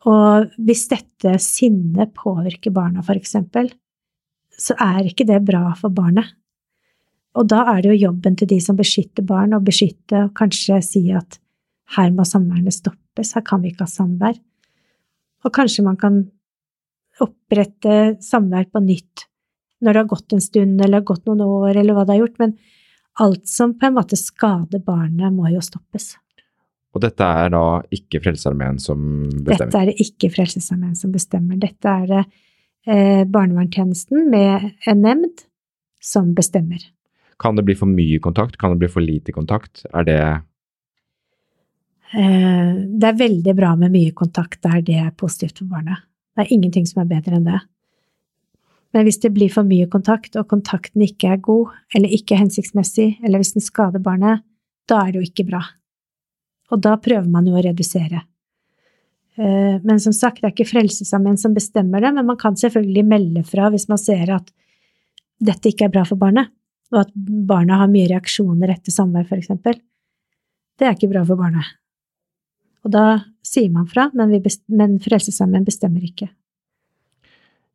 Og 0.06 0.50
hvis 0.58 0.88
dette 0.90 1.38
sinnet 1.38 2.12
påvirker 2.14 2.74
barna, 2.74 3.02
for 3.02 3.14
eksempel, 3.14 3.70
så 4.58 4.74
er 4.82 5.06
ikke 5.06 5.26
det 5.28 5.40
bra 5.46 5.70
for 5.78 5.94
barnet. 5.94 6.34
Og 7.38 7.46
da 7.50 7.62
er 7.72 7.82
det 7.84 7.92
jo 7.92 8.08
jobben 8.08 8.36
til 8.38 8.50
de 8.50 8.58
som 8.62 8.78
beskytter 8.78 9.26
barn, 9.26 9.54
å 9.54 9.62
beskytte 9.62 10.24
og 10.26 10.34
kanskje 10.38 10.80
si 10.82 11.04
at 11.14 11.38
her 11.96 12.10
må 12.12 12.26
samværene 12.26 12.72
stoppes, 12.74 13.34
her 13.36 13.44
kan 13.46 13.62
vi 13.62 13.72
ikke 13.72 13.86
ha 13.86 13.92
samvær. 13.92 14.38
Og 15.46 15.54
kanskje 15.54 15.84
man 15.86 15.98
kan 16.00 16.24
opprette 17.22 18.18
samvær 18.24 18.68
på 18.72 18.82
nytt 18.84 19.28
når 19.78 19.94
det 19.94 20.00
har 20.02 20.10
gått 20.10 20.34
en 20.34 20.42
stund 20.42 20.80
eller 20.82 21.04
gått 21.06 21.28
noen 21.28 21.44
år, 21.44 21.76
eller 21.78 21.94
hva 21.94 22.02
det 22.02 22.16
har 22.16 22.24
gjort, 22.24 22.40
men 22.42 22.56
alt 23.22 23.46
som 23.50 23.76
på 23.78 23.86
en 23.86 23.94
måte 23.94 24.18
skader 24.18 24.82
barnet, 24.82 25.30
må 25.34 25.50
jo 25.52 25.62
stoppes. 25.62 26.16
Og 26.96 27.02
dette 27.04 27.22
er 27.22 27.52
da 27.54 27.62
ikke 27.94 28.18
Frelsesarmeen 28.24 28.80
som 28.82 29.00
bestemmer? 29.30 29.68
Dette 29.68 29.80
er 29.80 29.90
det 29.90 30.02
ikke 30.02 30.32
Frelsesarmeen 30.34 30.96
som 30.98 31.12
bestemmer. 31.14 31.60
Dette 31.62 31.92
er 31.92 32.06
det 32.10 32.22
barnevernstjenesten 32.88 34.30
med 34.32 34.70
en 34.88 35.02
nemnd 35.04 35.42
som 36.00 36.30
bestemmer. 36.34 36.80
Kan 37.38 37.56
det 37.56 37.62
bli 37.62 37.74
for 37.78 37.86
mye 37.90 38.18
kontakt? 38.18 38.56
Kan 38.58 38.70
det 38.74 38.82
bli 38.82 38.90
for 38.90 39.04
lite 39.04 39.32
kontakt? 39.32 39.84
Er 39.94 40.04
det 40.04 40.20
eh, 42.12 42.74
Det 42.98 43.08
er 43.08 43.20
veldig 43.22 43.54
bra 43.54 43.74
med 43.76 43.94
mye 43.94 44.12
kontakt 44.12 44.62
der 44.66 44.82
det 44.82 44.98
er 44.98 45.10
positivt 45.10 45.58
for 45.62 45.70
barnet. 45.70 46.02
Det 46.34 46.46
er 46.46 46.54
ingenting 46.54 46.86
som 46.86 47.02
er 47.02 47.10
bedre 47.10 47.38
enn 47.38 47.46
det. 47.46 47.60
Men 48.94 49.04
hvis 49.04 49.20
det 49.20 49.34
blir 49.36 49.52
for 49.52 49.68
mye 49.68 49.86
kontakt, 49.90 50.36
og 50.40 50.48
kontakten 50.48 51.02
ikke 51.04 51.34
er 51.34 51.42
god, 51.44 51.74
eller 51.94 52.08
ikke 52.14 52.38
hensiktsmessig, 52.40 53.18
eller 53.22 53.42
hvis 53.42 53.52
den 53.52 53.64
skader 53.64 54.00
barnet, 54.00 54.40
da 54.88 55.02
er 55.02 55.12
det 55.12 55.20
jo 55.20 55.28
ikke 55.28 55.44
bra. 55.50 55.60
Og 56.72 56.80
da 56.82 56.96
prøver 56.96 57.28
man 57.28 57.46
jo 57.46 57.58
å 57.58 57.62
redusere. 57.64 58.22
Eh, 59.38 59.80
men 59.82 60.00
som 60.02 60.12
sagt, 60.12 60.40
det 60.40 60.48
er 60.48 60.54
ikke 60.54 60.70
Frelsesarmeen 60.72 61.38
som 61.38 61.54
bestemmer 61.54 62.02
det, 62.02 62.10
men 62.16 62.26
man 62.26 62.38
kan 62.40 62.56
selvfølgelig 62.58 63.04
melde 63.06 63.44
fra 63.46 63.68
hvis 63.70 63.86
man 63.90 64.00
ser 64.02 64.32
at 64.34 64.50
dette 65.38 65.70
ikke 65.70 65.86
er 65.86 65.92
bra 65.94 66.02
for 66.08 66.18
barnet, 66.18 66.50
og 66.90 67.04
at 67.04 67.12
barna 67.46 67.78
har 67.82 67.90
mye 67.92 68.08
reaksjoner 68.10 68.72
etter 68.74 68.94
samvær, 68.94 69.28
eksempel. 69.36 69.78
Det 70.78 70.88
er 70.88 70.96
ikke 70.96 71.12
bra 71.12 71.22
for 71.28 71.38
barnet. 71.38 71.76
Og 72.86 72.90
da 72.94 73.04
sier 73.46 73.70
man 73.70 73.86
fra, 73.90 74.08
men, 74.16 74.34
men 74.74 74.98
Frelsesarmeen 75.02 75.66
bestemmer 75.66 76.02
ikke. 76.02 76.30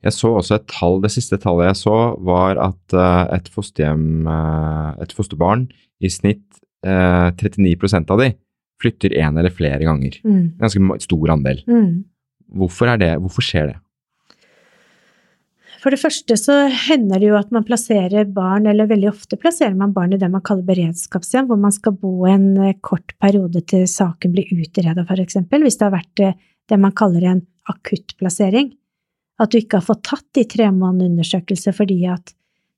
Jeg 0.04 0.16
så 0.18 0.34
også 0.36 0.58
et 0.58 0.68
tall, 0.68 1.00
det 1.04 1.14
siste 1.14 1.40
tallet 1.40 1.70
jeg 1.70 1.80
så, 1.86 1.98
var 2.28 2.60
at 2.60 2.96
uh, 2.98 3.24
et 3.32 3.48
fosterhjem, 3.52 4.28
uh, 4.28 4.92
et 5.04 5.16
fosterbarn, 5.16 5.70
i 6.04 6.12
snitt 6.12 6.60
uh, 6.84 7.32
39% 7.40 8.12
av 8.12 8.20
de 8.20 8.34
flytter 8.84 9.16
én 9.16 9.40
eller 9.40 9.54
flere 9.54 9.82
ganger. 9.84 10.20
Mm. 10.28 10.44
Ganske 10.60 11.00
stor 11.08 11.34
andel. 11.34 11.64
Mm. 11.70 12.04
Hvorfor, 12.54 12.94
det, 13.02 13.16
hvorfor 13.24 13.46
skjer 13.46 13.72
det? 13.72 13.80
For 15.84 15.92
det 15.92 16.00
første 16.00 16.36
så 16.40 16.54
hender 16.72 17.20
det 17.20 17.28
jo 17.28 17.36
at 17.36 17.50
man 17.52 17.66
plasserer 17.68 18.30
barn, 18.32 18.70
eller 18.72 18.88
veldig 18.88 19.10
ofte 19.10 19.36
plasserer 19.40 19.76
man 19.76 19.92
barn 19.96 20.14
i 20.16 20.20
det 20.22 20.30
man 20.32 20.44
kaller 20.46 20.64
beredskapshjem, 20.70 21.50
hvor 21.50 21.60
man 21.60 21.76
skal 21.76 21.98
bo 22.00 22.24
en 22.30 22.46
eh, 22.64 22.78
kort 22.80 23.12
periode 23.20 23.66
til 23.68 23.84
saken 23.92 24.32
blir 24.32 24.48
utreda, 24.56 25.04
f.eks. 25.04 25.42
Hvis 25.52 25.80
det 25.80 25.88
har 25.90 25.96
vært 25.98 26.24
eh, 26.24 26.38
det 26.72 26.80
man 26.80 26.96
kaller 26.96 27.28
en 27.28 27.44
akuttplassering. 27.68 28.72
At 29.44 29.52
du 29.52 29.60
ikke 29.60 29.82
har 29.82 29.88
fått 29.90 30.06
tatt 30.08 30.28
de 30.38 30.46
tre 30.48 30.70
månedene 30.72 31.18
undersøkelse 31.18 31.74
fordi 31.76 32.00
at 32.08 32.32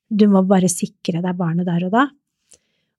du 0.09 0.25
må 0.31 0.41
bare 0.47 0.69
sikre 0.71 1.21
deg 1.21 1.37
barnet 1.37 1.67
der 1.69 1.85
og 1.85 1.93
da. 1.93 2.07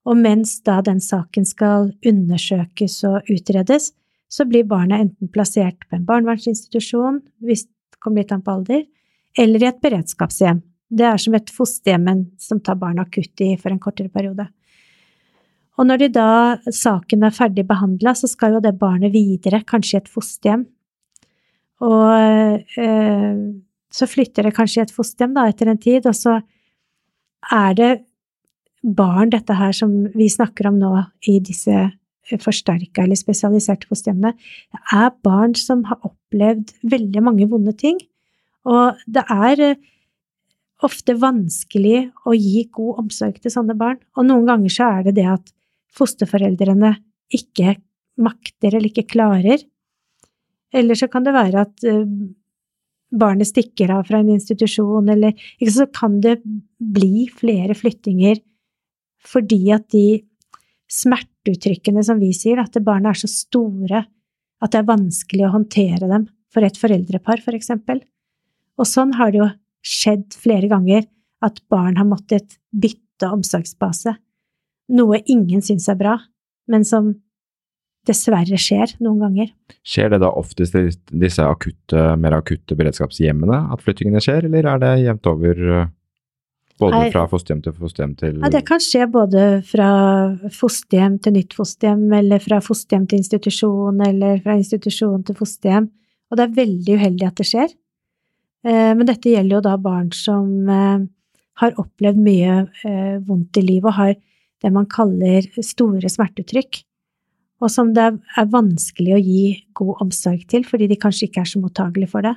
Og 0.07 0.15
mens 0.15 0.57
da 0.63 0.79
den 0.85 1.01
saken 1.03 1.45
skal 1.47 1.91
undersøkes 2.07 3.01
og 3.09 3.27
utredes, 3.31 3.91
så 4.31 4.45
blir 4.47 4.67
barnet 4.67 5.03
enten 5.03 5.31
plassert 5.31 5.83
på 5.87 5.97
en 5.97 6.05
barnevernsinstitusjon, 6.07 7.21
hvis 7.43 7.65
det 7.67 7.99
kommer 8.03 8.23
litt 8.23 8.31
an 8.35 8.43
på 8.43 8.55
alder, 8.57 8.85
eller 9.37 9.63
i 9.63 9.69
et 9.69 9.81
beredskapshjem. 9.83 10.61
Det 10.87 11.03
er 11.03 11.19
som 11.19 11.35
et 11.35 11.51
fosterhjem 11.51 12.23
som 12.39 12.61
tar 12.63 12.79
barna 12.79 13.03
akutt 13.03 13.43
i 13.43 13.55
for 13.59 13.73
en 13.73 13.83
kortere 13.83 14.11
periode. 14.11 14.47
Og 15.77 15.85
når 15.85 16.01
de 16.01 16.09
da 16.15 16.29
saken 16.73 17.27
er 17.27 17.35
ferdig 17.35 17.67
behandla, 17.69 18.15
så 18.17 18.29
skal 18.31 18.55
jo 18.55 18.63
det 18.63 18.77
barnet 18.79 19.13
videre, 19.13 19.61
kanskje 19.67 19.99
i 19.99 20.01
et 20.01 20.09
fosterhjem. 20.09 20.65
Og 21.85 22.79
øh, 22.81 23.41
så 23.93 24.07
flytter 24.09 24.47
det 24.47 24.55
kanskje 24.57 24.81
i 24.81 24.85
et 24.87 24.95
fosterhjem 24.95 25.35
da, 25.35 25.45
etter 25.51 25.69
en 25.69 25.81
tid, 25.81 26.07
og 26.09 26.15
så 26.17 26.39
er 27.53 27.77
det 27.77 27.91
barn, 28.95 29.31
dette 29.33 29.55
her 29.57 29.73
som 29.75 29.93
vi 30.15 30.29
snakker 30.31 30.69
om 30.69 30.77
nå 30.79 30.91
i 31.27 31.39
disse 31.43 31.87
forsterka 32.43 33.03
eller 33.03 33.19
spesialiserte 33.19 33.87
fosterhjemmene, 33.87 34.35
det 34.73 34.81
er 34.95 35.13
barn 35.23 35.53
som 35.59 35.85
har 35.87 35.99
opplevd 36.07 36.73
veldig 36.91 37.23
mange 37.23 37.47
vonde 37.51 37.73
ting. 37.79 37.99
Og 38.67 38.99
det 39.07 39.23
er 39.31 39.63
eh, 39.63 39.85
ofte 40.83 41.15
vanskelig 41.17 42.09
å 42.27 42.35
gi 42.35 42.65
god 42.73 43.03
omsorg 43.05 43.39
til 43.41 43.53
sånne 43.53 43.77
barn. 43.79 44.01
Og 44.19 44.27
noen 44.27 44.47
ganger 44.49 44.73
så 44.73 44.89
er 44.97 45.07
det 45.07 45.17
det 45.21 45.27
at 45.37 45.53
fosterforeldrene 45.97 46.97
ikke 47.33 47.77
makter 48.21 48.75
eller 48.75 48.91
ikke 48.91 49.07
klarer. 49.07 49.63
Eller 50.75 50.99
så 50.99 51.07
kan 51.11 51.23
det 51.23 51.35
være 51.37 51.63
at 51.63 51.87
eh, 51.87 52.03
barnet 53.07 53.47
stikker 53.47 53.93
av 53.95 54.09
fra 54.09 54.19
en 54.19 54.33
institusjon, 54.33 55.07
eller 55.13 55.31
så 55.71 55.87
kan 55.87 56.19
det 56.23 56.41
bli 56.77 57.29
flere 57.31 57.75
flyttinger 57.77 58.41
fordi 59.27 59.61
at 59.75 59.87
de 59.93 60.23
smerteuttrykkene 60.91 62.03
som 62.05 62.19
vi 62.21 62.31
sier, 62.35 62.61
at 62.61 62.77
barna 62.83 63.11
er 63.11 63.19
så 63.19 63.29
store 63.31 64.05
at 64.63 64.73
det 64.73 64.79
er 64.79 64.87
vanskelig 64.87 65.45
å 65.45 65.53
håndtere 65.53 66.07
dem 66.09 66.27
for 66.53 66.65
et 66.65 66.79
foreldrepar, 66.79 67.43
for 67.43 67.57
eksempel. 67.57 68.01
Og 68.79 68.87
sånn 68.87 69.13
har 69.19 69.33
det 69.33 69.41
jo 69.41 69.49
skjedd 69.85 70.37
flere 70.39 70.69
ganger 70.71 71.05
at 71.45 71.59
barn 71.69 71.99
har 71.99 72.07
måttet 72.07 72.57
bytte 72.73 73.29
omsorgsbase, 73.29 74.15
noe 74.97 75.21
ingen 75.27 75.61
syns 75.65 75.87
er 75.91 75.99
bra, 75.99 76.15
men 76.71 76.85
som 76.87 77.11
dessverre 78.07 78.57
skjer 78.61 78.93
noen 79.03 79.19
ganger. 79.25 79.51
Skjer 79.85 80.13
det 80.13 80.21
da 80.23 80.31
oftest 80.39 80.77
i 80.79 80.85
disse 81.11 81.43
akutte, 81.43 82.15
mer 82.19 82.37
akutte 82.37 82.77
beredskapshjemmene 82.79 83.65
at 83.73 83.83
flyttingene 83.83 84.21
skjer, 84.23 84.47
eller 84.47 84.69
er 84.71 84.83
det 84.83 84.93
jevnt 85.03 85.29
over 85.31 85.63
både 86.79 87.01
fra 87.13 87.25
fosterhjem 87.29 87.61
til 87.65 87.75
fosterhjem 87.77 88.13
til 88.19 88.39
Ja, 88.41 88.51
det 88.53 88.63
kan 88.67 88.81
skje 88.83 89.07
både 89.11 89.43
fra 89.65 89.89
fosterhjem 90.53 91.17
til 91.23 91.37
nytt 91.37 91.55
fosterhjem, 91.57 92.05
eller 92.19 92.43
fra 92.43 92.61
fosterhjem 92.63 93.07
til 93.09 93.21
institusjon, 93.21 94.01
eller 94.07 94.41
fra 94.45 94.57
institusjon 94.59 95.25
til 95.27 95.37
fosterhjem. 95.37 95.89
Og 96.29 96.39
det 96.39 96.45
er 96.45 96.57
veldig 96.57 96.97
uheldig 96.99 97.27
at 97.27 97.39
det 97.39 97.47
skjer. 97.49 97.75
Eh, 98.67 98.93
men 98.97 99.05
dette 99.07 99.31
gjelder 99.31 99.57
jo 99.59 99.63
da 99.65 99.77
barn 99.81 100.09
som 100.15 100.49
eh, 100.69 101.05
har 101.61 101.79
opplevd 101.81 102.19
mye 102.21 102.57
eh, 102.85 103.15
vondt 103.25 103.61
i 103.61 103.65
livet 103.65 103.91
og 103.91 103.97
har 103.97 104.17
det 104.63 104.73
man 104.73 104.89
kaller 104.89 105.45
store 105.61 106.09
smerteuttrykk, 106.09 106.81
og 107.61 107.71
som 107.73 107.91
det 107.93 108.07
er 108.09 108.49
vanskelig 108.53 109.13
å 109.13 109.21
gi 109.21 109.43
god 109.77 110.03
omsorg 110.07 110.43
til 110.49 110.65
fordi 110.65 110.89
de 110.89 110.97
kanskje 110.99 111.29
ikke 111.29 111.43
er 111.43 111.49
så 111.49 111.61
mottagelige 111.61 112.11
for 112.11 112.25
det. 112.25 112.33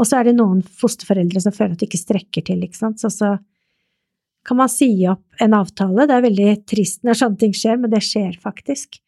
Og 0.00 0.08
så 0.08 0.18
er 0.18 0.28
det 0.28 0.38
noen 0.38 0.62
fosterforeldre 0.64 1.42
som 1.44 1.54
føler 1.54 1.76
at 1.76 1.82
de 1.82 1.88
ikke 1.88 2.00
strekker 2.00 2.44
til, 2.48 2.64
ikke 2.64 2.80
sant, 2.80 3.00
så, 3.00 3.12
så 3.12 3.34
kan 4.46 4.58
man 4.58 4.70
si 4.70 4.90
opp 5.10 5.42
en 5.42 5.54
avtale. 5.54 6.06
Det 6.08 6.16
er 6.16 6.26
veldig 6.26 6.50
trist 6.68 7.02
når 7.06 7.18
sånne 7.20 7.40
ting 7.40 7.54
skjer, 7.56 7.78
men 7.80 7.92
det 7.92 8.02
skjer 8.04 8.34
faktisk. 8.42 8.98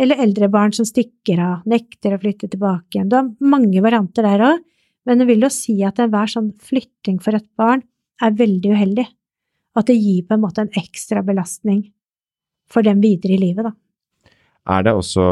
Eller 0.00 0.20
eldre 0.24 0.48
barn 0.52 0.72
som 0.76 0.88
stikker 0.88 1.40
av, 1.40 1.64
nekter 1.68 2.16
å 2.16 2.20
flytte 2.20 2.48
tilbake 2.52 2.96
igjen. 2.96 3.10
Du 3.12 3.18
har 3.18 3.30
mange 3.40 3.82
varianter 3.84 4.26
der 4.26 4.44
òg, 4.48 4.62
men 5.08 5.20
det 5.20 5.28
vil 5.28 5.44
jo 5.44 5.50
si 5.52 5.76
at 5.84 6.00
enhver 6.00 6.30
sånn 6.30 6.52
flytting 6.62 7.18
for 7.22 7.36
et 7.36 7.48
barn 7.58 7.82
er 8.22 8.36
veldig 8.38 8.72
uheldig, 8.76 9.06
og 9.74 9.82
at 9.82 9.90
det 9.90 9.98
gir 9.98 10.24
på 10.28 10.36
en 10.36 10.44
måte 10.44 10.64
en 10.64 10.74
ekstra 10.78 11.24
belastning 11.26 11.84
for 12.70 12.86
dem 12.86 13.02
videre 13.02 13.36
i 13.36 13.40
livet, 13.40 13.66
da. 13.68 13.74
Er 14.72 14.84
det 14.86 14.92
også 14.94 15.22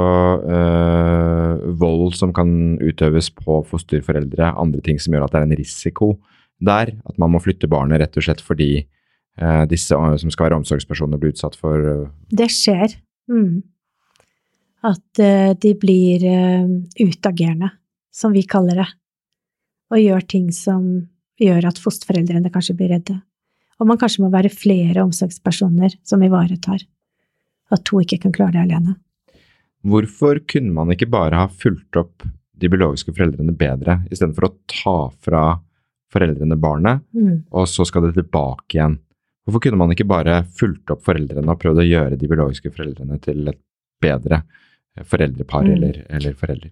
øh, 0.43 1.61
vold 1.79 2.17
som 2.19 2.33
kan 2.35 2.51
utøves 2.83 3.29
på 3.31 3.61
fosterforeldre, 3.69 4.57
andre 4.59 4.83
ting 4.83 4.99
som 4.99 5.15
gjør 5.15 5.29
at 5.29 5.37
det 5.37 5.39
er 5.39 5.47
en 5.47 5.61
risiko 5.61 6.09
der? 6.59 6.91
At 7.07 7.21
man 7.23 7.31
må 7.31 7.43
flytte 7.43 7.71
barnet 7.71 8.03
rett 8.03 8.19
og 8.19 8.27
slett 8.27 8.43
fordi 8.43 8.73
disse 9.71 9.97
eh, 9.97 10.17
som 10.21 10.33
skal 10.33 10.49
være 10.49 10.61
omsorgspersoner, 10.61 11.21
blir 11.21 11.35
utsatt 11.35 11.59
for 11.59 11.79
eh, 11.93 12.09
Det 12.31 12.51
skjer. 12.53 12.97
Mm. 13.31 13.63
At 14.81 15.21
de 15.61 15.71
blir 15.77 16.23
utagerende, 16.97 17.69
som 18.09 18.33
vi 18.33 18.47
kaller 18.49 18.79
det, 18.81 18.87
og 19.93 20.01
gjør 20.01 20.25
ting 20.25 20.47
som 20.57 20.87
gjør 21.37 21.67
at 21.69 21.81
fosterforeldrene 21.83 22.49
kanskje 22.49 22.79
blir 22.79 22.89
redde. 22.95 23.19
Og 23.77 23.89
man 23.89 24.01
kanskje 24.01 24.25
må 24.25 24.31
være 24.33 24.49
flere 24.49 25.05
omsorgspersoner 25.05 25.99
som 26.01 26.25
ivaretar. 26.25 26.81
At 27.69 27.85
to 27.85 28.01
ikke 28.01 28.23
kan 28.25 28.33
klare 28.33 28.57
det 28.57 28.65
alene. 28.65 28.97
Hvorfor 29.85 30.41
kunne 30.49 30.73
man 30.77 30.97
ikke 30.97 31.09
bare 31.13 31.45
ha 31.45 31.47
fulgt 31.49 32.01
opp 32.01 32.25
de 32.61 32.69
biologiske 32.69 33.13
foreldrene 33.17 33.53
bedre, 33.57 34.03
istedenfor 34.13 34.49
å 34.49 34.55
ta 34.69 34.99
fra 35.25 35.45
foreldrene 36.13 36.59
barnet, 36.61 37.05
mm. 37.17 37.53
og 37.57 37.69
så 37.71 37.87
skal 37.89 38.09
det 38.09 38.17
tilbake 38.19 38.77
igjen 38.77 38.99
Hvorfor 39.51 39.65
kunne 39.67 39.81
man 39.81 39.91
ikke 39.91 40.07
bare 40.07 40.45
fulgt 40.55 40.93
opp 40.95 41.03
foreldrene 41.03 41.51
og 41.51 41.59
prøvd 41.59 41.83
å 41.83 41.87
gjøre 41.89 42.19
de 42.19 42.29
biologiske 42.31 42.71
foreldrene 42.71 43.19
til 43.25 43.49
et 43.51 43.59
bedre 44.01 44.45
foreldrepar 45.03 45.65
Mm. 45.67 45.73
eller, 45.73 46.07
eller 46.09 46.37
forelder? 46.39 46.71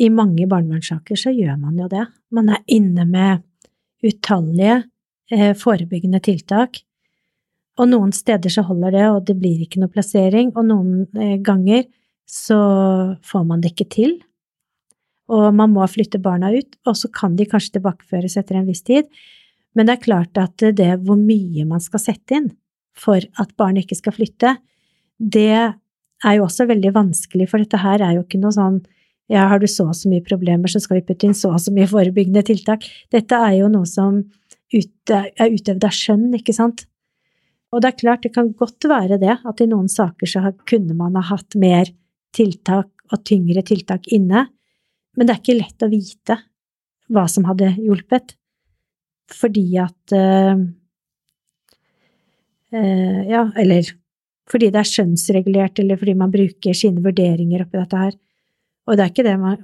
I 0.00 0.08
mange 0.08 0.46
barnevernssaker 0.48 1.16
så 1.20 1.30
gjør 1.30 1.58
man 1.60 1.76
jo 1.78 1.88
det. 1.88 2.06
Man 2.32 2.48
er 2.48 2.64
inne 2.66 3.04
med 3.04 3.44
utallige 4.02 4.84
eh, 5.30 5.52
forebyggende 5.52 6.20
tiltak. 6.20 6.80
Og 7.78 7.88
noen 7.90 8.12
steder 8.12 8.50
så 8.50 8.62
holder 8.62 8.90
det, 8.90 9.04
og 9.10 9.24
det 9.26 9.36
blir 9.38 9.60
ikke 9.60 9.82
noe 9.82 9.92
plassering, 9.92 10.52
og 10.56 10.64
noen 10.64 11.06
eh, 11.20 11.36
ganger 11.42 11.84
så 12.26 13.18
får 13.22 13.44
man 13.44 13.60
det 13.60 13.74
ikke 13.74 13.90
til. 13.90 14.16
Og 15.28 15.54
man 15.54 15.72
må 15.72 15.84
flytte 15.86 16.18
barna 16.18 16.52
ut, 16.54 16.76
og 16.86 16.96
så 16.96 17.10
kan 17.12 17.36
de 17.36 17.44
kanskje 17.44 17.78
tilbakeføres 17.78 18.36
etter 18.40 18.56
en 18.56 18.66
viss 18.66 18.82
tid. 18.82 19.04
Men 19.74 19.88
det 19.88 19.96
er 19.96 20.04
klart 20.04 20.38
at 20.40 20.62
det 20.78 20.90
hvor 21.04 21.18
mye 21.18 21.66
man 21.68 21.82
skal 21.82 22.02
sette 22.02 22.38
inn 22.38 22.50
for 22.94 23.18
at 23.18 23.54
barnet 23.58 23.84
ikke 23.84 23.98
skal 23.98 24.14
flytte, 24.14 24.56
det 25.18 25.50
er 26.24 26.36
jo 26.38 26.46
også 26.46 26.68
veldig 26.70 26.92
vanskelig, 26.94 27.48
for 27.50 27.62
dette 27.62 27.80
her 27.82 28.02
er 28.02 28.16
jo 28.16 28.24
ikke 28.24 28.40
noe 28.42 28.54
sånn 28.54 28.82
ja, 29.32 29.46
har 29.48 29.60
du 29.60 29.66
så 29.70 29.86
og 29.88 29.96
så 29.96 30.10
mye 30.12 30.24
problemer, 30.24 30.68
så 30.68 30.82
skal 30.82 30.98
vi 30.98 31.06
putte 31.08 31.28
inn 31.28 31.36
så 31.36 31.54
og 31.54 31.62
så 31.64 31.72
mye 31.72 31.88
forebyggende 31.88 32.42
tiltak. 32.44 32.84
Dette 33.12 33.38
er 33.40 33.54
jo 33.56 33.70
noe 33.72 33.88
som 33.88 34.20
er 34.74 35.54
utøvd 35.54 35.86
av 35.86 35.94
skjønn, 35.94 36.26
ikke 36.36 36.54
sant? 36.56 36.84
Og 37.72 37.82
det 37.82 37.90
er 37.90 38.00
klart, 38.02 38.22
det 38.26 38.34
kan 38.34 38.52
godt 38.54 38.84
være 38.86 39.18
det, 39.22 39.38
at 39.40 39.62
i 39.62 39.68
noen 39.70 39.88
saker 39.90 40.28
så 40.30 40.52
kunne 40.68 40.96
man 40.98 41.16
ha 41.18 41.24
hatt 41.32 41.56
mer 41.58 41.88
tiltak 42.36 42.90
og 43.10 43.24
tyngre 43.26 43.64
tiltak 43.66 44.06
inne, 44.12 44.46
men 45.14 45.26
det 45.26 45.34
er 45.34 45.40
ikke 45.40 45.58
lett 45.58 45.86
å 45.86 45.90
vite 45.90 46.38
hva 47.14 47.24
som 47.30 47.46
hadde 47.48 47.74
hjulpet, 47.78 48.36
fordi 49.32 49.66
at 49.80 50.14
eh, 50.16 50.56
eh, 52.74 53.20
Ja, 53.30 53.46
eller 53.56 53.88
fordi 54.50 54.68
det 54.70 54.80
er 54.82 54.90
skjønnsregulert, 54.90 55.78
eller 55.80 55.96
fordi 55.96 56.14
man 56.20 56.32
bruker 56.32 56.76
sine 56.76 57.00
vurderinger 57.04 57.64
oppi 57.64 57.80
dette 57.80 58.02
her. 58.02 58.16
Og 58.84 58.98
det 58.98 59.04
er 59.04 59.12
ikke 59.12 59.26
det 59.26 59.38
man 59.40 59.62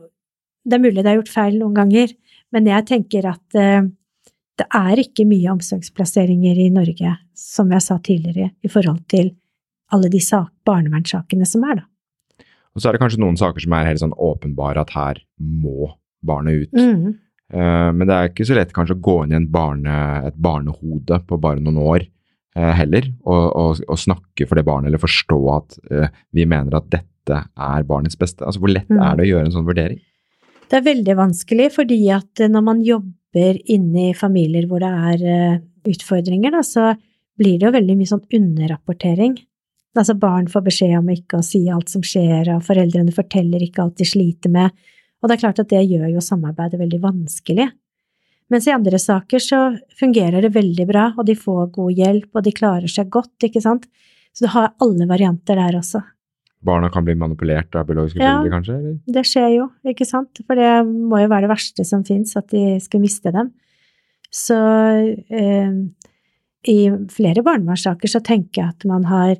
Det 0.65 0.77
er 0.77 0.83
mulig 0.83 1.01
det 1.01 1.09
er 1.09 1.17
gjort 1.17 1.33
feil 1.33 1.55
noen 1.57 1.73
ganger, 1.75 2.11
men 2.53 2.67
jeg 2.69 2.85
tenker 2.87 3.27
at 3.31 3.57
eh, 3.57 3.87
det 4.61 4.67
er 4.77 5.01
ikke 5.01 5.25
mye 5.25 5.55
omsorgsplasseringer 5.55 6.59
i 6.61 6.69
Norge, 6.69 7.15
som 7.33 7.71
jeg 7.73 7.81
sa 7.81 7.97
tidligere, 7.97 8.51
i 8.61 8.69
forhold 8.69 9.01
til 9.09 9.31
alle 9.91 10.11
de 10.13 10.21
sak, 10.21 10.53
barnevernssakene 10.69 11.49
som 11.49 11.65
er, 11.65 11.81
da. 11.81 12.45
Og 12.75 12.83
så 12.83 12.91
er 12.91 12.95
det 12.95 13.01
kanskje 13.03 13.23
noen 13.23 13.39
saker 13.41 13.65
som 13.65 13.75
er 13.75 13.89
helt 13.89 14.03
sånn 14.03 14.15
åpenbare 14.15 14.85
at 14.85 14.93
her 14.95 15.23
må 15.41 15.95
barnet 16.27 16.67
ut. 16.67 16.77
Mm. 16.77 17.17
Eh, 17.53 17.91
men 17.93 18.07
det 18.07 18.15
er 18.17 18.31
ikke 18.31 18.47
så 18.49 18.57
lett 18.59 18.73
kanskje 18.77 18.97
å 18.99 19.03
gå 19.03 19.17
inn 19.27 19.35
i 19.37 19.45
barne, 19.51 19.95
et 20.31 20.37
barnehode 20.39 21.21
på 21.27 21.39
bare 21.43 21.63
noen 21.63 21.81
år 21.83 22.05
eh, 22.57 22.73
heller, 22.79 23.09
og, 23.25 23.45
og, 23.59 23.81
og 23.89 23.99
snakke 23.99 24.47
for 24.47 24.59
det 24.61 24.67
barnet, 24.69 24.91
eller 24.91 25.03
forstå 25.03 25.41
at 25.57 25.79
eh, 25.91 26.13
vi 26.37 26.47
mener 26.51 26.79
at 26.79 26.91
dette 26.93 27.41
er 27.43 27.87
barnets 27.89 28.19
beste. 28.19 28.45
Altså 28.47 28.63
Hvor 28.63 28.73
lett 28.73 28.89
Mm. 28.91 29.03
er 29.03 29.17
det 29.19 29.27
å 29.27 29.31
gjøre 29.33 29.47
en 29.49 29.57
sånn 29.59 29.67
vurdering? 29.69 30.01
Det 30.71 30.79
er 30.79 30.87
veldig 30.87 31.17
vanskelig, 31.19 31.69
fordi 31.75 32.01
at 32.15 32.43
når 32.47 32.63
man 32.63 32.81
jobber 32.87 33.59
inne 33.71 34.11
i 34.11 34.15
familier 34.15 34.67
hvor 34.71 34.83
det 34.83 34.91
er 34.91 35.61
utfordringer, 35.87 36.53
da, 36.55 36.63
så 36.67 36.93
blir 37.39 37.59
det 37.59 37.67
jo 37.67 37.73
veldig 37.75 37.97
mye 37.99 38.11
sånn 38.11 38.23
underrapportering. 38.39 39.35
Altså 39.99 40.15
barn 40.19 40.47
får 40.51 40.63
beskjed 40.69 40.97
om 40.99 41.09
ikke 41.11 41.41
å 41.41 41.47
si 41.47 41.65
alt 41.73 41.91
som 41.91 42.03
skjer, 42.07 42.53
og 42.55 42.63
foreldrene 42.67 43.15
forteller 43.15 43.63
ikke 43.67 43.83
alt 43.83 43.97
de 43.99 44.07
sliter 44.07 44.53
med, 44.55 44.71
og 45.21 45.29
det 45.29 45.37
er 45.37 45.43
klart 45.45 45.61
at 45.63 45.69
det 45.73 45.85
gjør 45.87 46.09
jo 46.15 46.23
samarbeidet 46.25 46.81
veldig 46.81 47.01
vanskelig. 47.03 47.69
Mens 48.51 48.67
i 48.67 48.73
andre 48.75 48.99
saker 48.99 49.43
så 49.43 49.59
fungerer 50.01 50.43
det 50.43 50.55
veldig 50.57 50.87
bra, 50.89 51.05
og 51.17 51.27
de 51.29 51.37
får 51.39 51.69
god 51.77 51.93
hjelp, 52.01 52.31
og 52.35 52.47
de 52.47 52.55
klarer 52.57 52.91
seg 52.91 53.11
godt, 53.13 53.37
ikke 53.47 53.63
sant? 53.63 53.87
Så 54.35 54.47
du 54.47 54.51
har 54.55 54.73
alle 54.83 55.07
varianter 55.11 55.59
der 55.59 55.79
også. 55.79 56.01
Barna 56.67 56.91
kan 56.93 57.07
bli 57.07 57.15
manipulert 57.17 57.75
av 57.79 57.87
biologiske 57.89 58.21
Ja. 58.21 58.43
kanskje? 58.43 58.75
Eller? 58.77 58.99
Det 59.07 59.23
skjer 59.25 59.55
jo, 59.55 59.71
ikke 59.87 60.07
sant? 60.07 60.43
For 60.47 60.59
det 60.59 60.85
må 60.85 61.23
jo 61.23 61.31
være 61.31 61.47
det 61.47 61.53
verste 61.55 61.87
som 61.87 62.03
fins, 62.05 62.37
at 62.37 62.49
de 62.53 62.79
skal 62.81 63.01
miste 63.01 63.33
dem. 63.33 63.53
Så 64.31 64.59
eh, 65.31 65.71
i 66.69 66.79
flere 67.09 67.43
barnevernssaker 67.47 68.09
så 68.13 68.21
tenker 68.23 68.63
jeg 68.63 68.69
at 68.75 68.85
man 68.85 69.05
har 69.09 69.37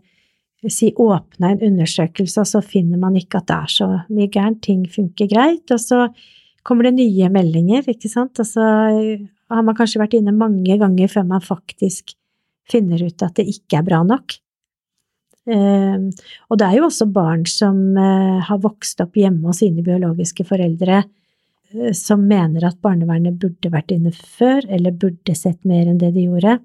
si 0.69 0.91
åpna 0.93 1.55
en 1.55 1.63
undersøkelse, 1.71 2.43
og 2.43 2.49
så 2.49 2.61
finner 2.61 3.01
man 3.01 3.17
ikke 3.17 3.41
at 3.41 3.49
det 3.49 3.57
er 3.57 3.73
så 3.73 3.89
mye 4.13 4.29
gærent, 4.33 4.61
ting 4.67 4.85
funker 4.91 5.31
greit, 5.31 5.73
og 5.73 5.81
så 5.81 6.03
kommer 6.67 6.85
det 6.89 6.99
nye 6.99 7.31
meldinger, 7.33 7.87
ikke 7.89 8.11
sant, 8.13 8.37
og 8.43 8.49
så 8.49 8.67
har 9.51 9.65
man 9.65 9.77
kanskje 9.79 10.03
vært 10.03 10.19
inne 10.19 10.37
mange 10.37 10.77
ganger 10.81 11.11
før 11.11 11.27
man 11.33 11.45
faktisk 11.45 12.13
finner 12.71 13.01
ut 13.03 13.25
at 13.25 13.41
det 13.41 13.49
ikke 13.51 13.81
er 13.81 13.87
bra 13.87 14.03
nok. 14.07 14.37
Eh, 15.51 15.97
og 16.53 16.61
det 16.61 16.67
er 16.67 16.77
jo 16.77 16.87
også 16.91 17.09
barn 17.11 17.47
som 17.49 17.81
eh, 17.99 18.39
har 18.47 18.61
vokst 18.63 19.01
opp 19.03 19.17
hjemme 19.19 19.49
hos 19.49 19.63
sine 19.65 19.83
biologiske 19.87 20.45
foreldre, 20.47 21.03
eh, 21.73 21.93
som 21.97 22.27
mener 22.29 22.69
at 22.69 22.79
barnevernet 22.85 23.41
burde 23.41 23.73
vært 23.73 23.95
inne 23.97 24.13
før, 24.13 24.63
eller 24.69 24.95
burde 24.95 25.35
sett 25.39 25.65
mer 25.65 25.89
enn 25.89 25.99
det 26.03 26.13
de 26.15 26.29
gjorde. 26.29 26.59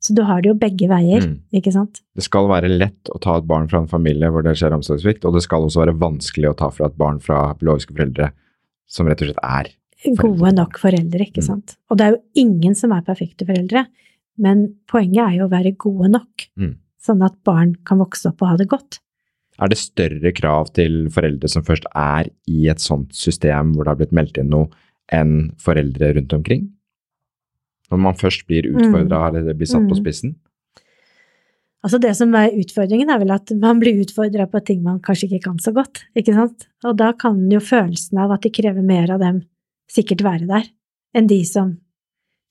Så 0.00 0.14
du 0.16 0.22
har 0.24 0.40
det 0.40 0.48
jo 0.48 0.54
begge 0.56 0.88
veier, 0.88 1.20
Mm. 1.26 1.40
ikke 1.52 1.72
sant? 1.72 2.00
Det 2.16 2.24
skal 2.24 2.48
være 2.48 2.70
lett 2.72 3.10
å 3.12 3.20
ta 3.20 3.36
et 3.36 3.46
barn 3.46 3.68
fra 3.68 3.80
en 3.82 3.86
familie 3.86 4.30
hvor 4.32 4.42
det 4.42 4.56
skjer 4.56 4.72
omsorgssvikt, 4.72 5.24
og 5.26 5.34
det 5.34 5.42
skal 5.42 5.62
også 5.66 5.84
være 5.84 5.98
vanskelig 5.98 6.48
å 6.50 6.56
ta 6.56 6.70
fra 6.70 6.86
et 6.86 6.96
barn 6.96 7.18
fra 7.20 7.52
biologiske 7.54 7.92
foreldre 7.94 8.30
som 8.88 9.06
rett 9.06 9.20
og 9.22 9.28
slett 9.28 9.44
er 9.44 9.68
Gode 10.16 10.54
nok 10.56 10.78
foreldre, 10.80 11.20
ikke 11.28 11.42
Mm. 11.42 11.46
sant? 11.46 11.76
Og 11.90 11.98
det 11.98 12.06
er 12.06 12.10
jo 12.12 12.22
ingen 12.34 12.74
som 12.74 12.90
er 12.92 13.02
perfekte 13.02 13.44
foreldre, 13.44 13.86
men 14.38 14.76
poenget 14.88 15.28
er 15.28 15.36
jo 15.36 15.46
å 15.48 15.50
være 15.50 15.76
gode 15.76 16.08
nok, 16.10 16.48
Mm. 16.58 16.76
sånn 16.98 17.22
at 17.22 17.36
barn 17.44 17.76
kan 17.84 17.98
vokse 17.98 18.24
opp 18.26 18.40
og 18.40 18.48
ha 18.48 18.56
det 18.56 18.68
godt. 18.68 18.98
Er 19.60 19.68
det 19.68 19.76
større 19.76 20.32
krav 20.32 20.72
til 20.72 21.08
foreldre 21.10 21.46
som 21.50 21.62
først 21.62 21.84
er 21.94 22.30
i 22.48 22.68
et 22.70 22.78
sånt 22.80 23.12
system 23.12 23.74
hvor 23.74 23.84
det 23.84 23.88
har 23.88 23.96
blitt 23.96 24.12
meldt 24.12 24.38
inn 24.38 24.48
noe, 24.48 24.70
enn 25.12 25.52
foreldre 25.58 26.14
rundt 26.16 26.32
omkring? 26.32 26.70
Når 27.90 27.98
man 27.98 28.14
først 28.14 28.46
blir 28.46 28.68
utfordra 28.70 29.28
eller 29.28 29.54
blir 29.54 29.66
satt 29.66 29.88
på 29.88 29.96
Mm. 29.96 30.00
spissen? 30.02 30.34
Altså 31.82 31.98
det 31.98 32.12
som 32.16 32.34
er 32.36 32.52
utfordringen, 32.52 33.08
er 33.08 33.18
vel 33.18 33.30
at 33.32 33.50
man 33.56 33.80
blir 33.80 34.02
utfordra 34.02 34.46
på 34.46 34.60
ting 34.64 34.82
man 34.82 35.00
kanskje 35.00 35.30
ikke 35.30 35.44
kan 35.48 35.58
så 35.58 35.72
godt, 35.72 36.04
ikke 36.14 36.34
sant? 36.36 36.66
Og 36.84 36.96
da 36.96 37.12
kan 37.12 37.50
jo 37.50 37.58
følelsen 37.58 38.18
av 38.20 38.32
at 38.32 38.42
de 38.42 38.50
krever 38.50 38.84
mer 38.84 39.10
av 39.10 39.22
dem, 39.22 39.42
sikkert 39.90 40.22
være 40.22 40.46
der, 40.46 40.68
enn 41.16 41.26
de 41.26 41.40
som 41.44 41.78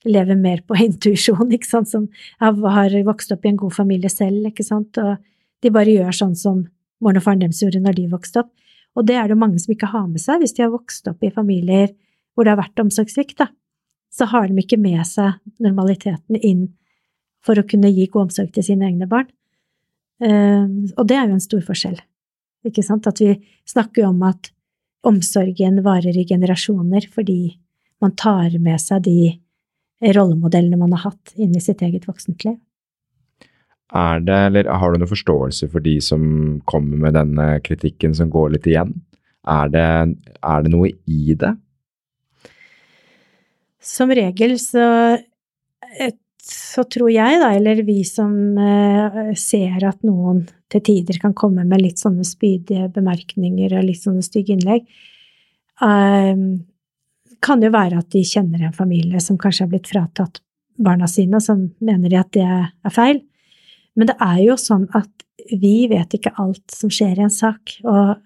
lever 0.06 0.36
mer 0.36 0.64
på 0.66 0.76
intuisjon, 0.88 1.52
ikke 1.54 1.70
sant, 1.70 1.88
som 1.88 2.08
har 2.40 2.58
vokst 3.06 3.32
opp 3.32 3.46
i 3.46 3.50
en 3.50 3.58
god 3.62 3.76
familie 3.76 4.10
selv, 4.10 4.48
ikke 4.50 4.66
sant, 4.66 4.98
og 4.98 5.18
de 5.62 5.70
bare 5.70 5.94
gjør 5.94 6.16
sånn 6.16 6.36
som 6.36 6.66
moren 7.00 7.20
og 7.20 7.24
faren 7.24 7.40
deres 7.44 7.62
gjorde 7.62 7.84
når 7.84 7.96
de 8.00 8.10
vokste 8.12 8.42
opp. 8.42 8.52
Og 8.98 9.06
det 9.06 9.16
er 9.16 9.28
det 9.28 9.36
jo 9.38 9.44
mange 9.44 9.60
som 9.62 9.72
ikke 9.72 9.92
har 9.94 10.08
med 10.08 10.20
seg 10.20 10.42
hvis 10.42 10.56
de 10.58 10.64
har 10.66 10.74
vokst 10.74 11.08
opp 11.08 11.22
i 11.24 11.30
familier 11.32 11.92
hvor 12.34 12.48
det 12.48 12.56
har 12.56 12.62
vært 12.64 12.82
omsorgssvikt, 12.82 13.38
da. 13.38 13.52
Så 14.10 14.28
har 14.32 14.48
de 14.48 14.62
ikke 14.62 14.80
med 14.82 15.02
seg 15.08 15.38
normaliteten 15.62 16.40
inn 16.40 16.68
for 17.46 17.60
å 17.60 17.66
kunne 17.68 17.92
gi 17.94 18.08
god 18.12 18.30
omsorg 18.30 18.54
til 18.56 18.66
sine 18.66 18.90
egne 18.90 19.08
barn. 19.10 19.30
Eh, 20.24 20.66
og 20.98 21.04
det 21.08 21.18
er 21.18 21.28
jo 21.28 21.38
en 21.38 21.44
stor 21.44 21.62
forskjell, 21.64 22.00
ikke 22.68 22.84
sant, 22.84 23.08
at 23.08 23.22
vi 23.24 23.38
snakker 23.70 24.04
jo 24.04 24.10
om 24.12 24.24
at 24.28 24.52
omsorgen 25.08 25.80
varer 25.86 26.18
i 26.18 26.26
generasjoner 26.28 27.06
fordi 27.14 27.56
man 28.04 28.18
tar 28.20 28.58
med 28.60 28.82
seg 28.84 29.06
de 29.06 29.20
rollemodellene 30.16 30.80
man 30.80 30.96
har 30.96 31.12
hatt 31.12 31.34
inn 31.40 31.56
i 31.56 31.64
sitt 31.64 31.84
eget 31.86 32.08
voksentliv. 32.08 32.58
Er 33.96 34.20
det, 34.22 34.36
eller 34.50 34.70
har 34.70 34.92
du 34.92 35.02
noen 35.02 35.10
forståelse 35.10 35.70
for 35.72 35.84
de 35.84 35.96
som 36.04 36.22
kommer 36.70 37.00
med 37.08 37.16
denne 37.18 37.48
kritikken 37.66 38.14
som 38.16 38.30
går 38.32 38.54
litt 38.54 38.68
igjen? 38.70 38.94
Er 39.50 39.72
det, 39.74 39.88
er 40.46 40.66
det 40.66 40.72
noe 40.72 40.92
i 41.10 41.34
det? 41.34 41.56
Som 43.82 44.12
regel 44.12 44.58
så, 44.60 44.86
eh, 46.00 46.16
så 46.44 46.84
tror 46.84 47.12
jeg, 47.12 47.40
da, 47.42 47.52
eller 47.56 47.84
vi 47.88 48.02
som 48.08 48.34
eh, 48.58 49.20
ser 49.40 49.86
at 49.88 50.04
noen 50.08 50.44
til 50.70 50.84
tider 50.86 51.20
kan 51.22 51.34
komme 51.38 51.66
med 51.66 51.82
litt 51.82 52.02
sånne 52.02 52.26
spydige 52.28 52.90
bemerkninger 52.94 53.78
og 53.78 53.88
litt 53.88 54.04
sånne 54.04 54.26
stygge 54.26 54.58
innlegg, 54.58 54.86
kan 55.80 56.60
kan 57.40 57.62
jo 57.64 57.70
være 57.72 58.02
at 58.02 58.10
de 58.12 58.20
kjenner 58.28 58.66
en 58.68 58.76
familie 58.76 59.22
som 59.24 59.38
kanskje 59.40 59.64
har 59.64 59.72
blitt 59.72 59.88
fratatt 59.88 60.42
barna 60.80 61.08
sine, 61.08 61.40
og 61.40 61.44
som 61.44 61.62
mener 61.84 62.12
de 62.12 62.20
at 62.20 62.32
det 62.36 62.46
er 62.46 62.94
feil. 62.94 63.22
Men 63.96 64.10
det 64.12 64.18
er 64.24 64.42
jo 64.44 64.58
sånn 64.60 64.88
at 64.96 65.10
vi 65.50 65.88
vet 65.92 66.14
ikke 66.16 66.36
alt 66.40 66.64
som 66.74 66.92
skjer 66.94 67.20
i 67.20 67.26
en 67.28 67.34
sak, 67.34 67.80
og 67.88 68.20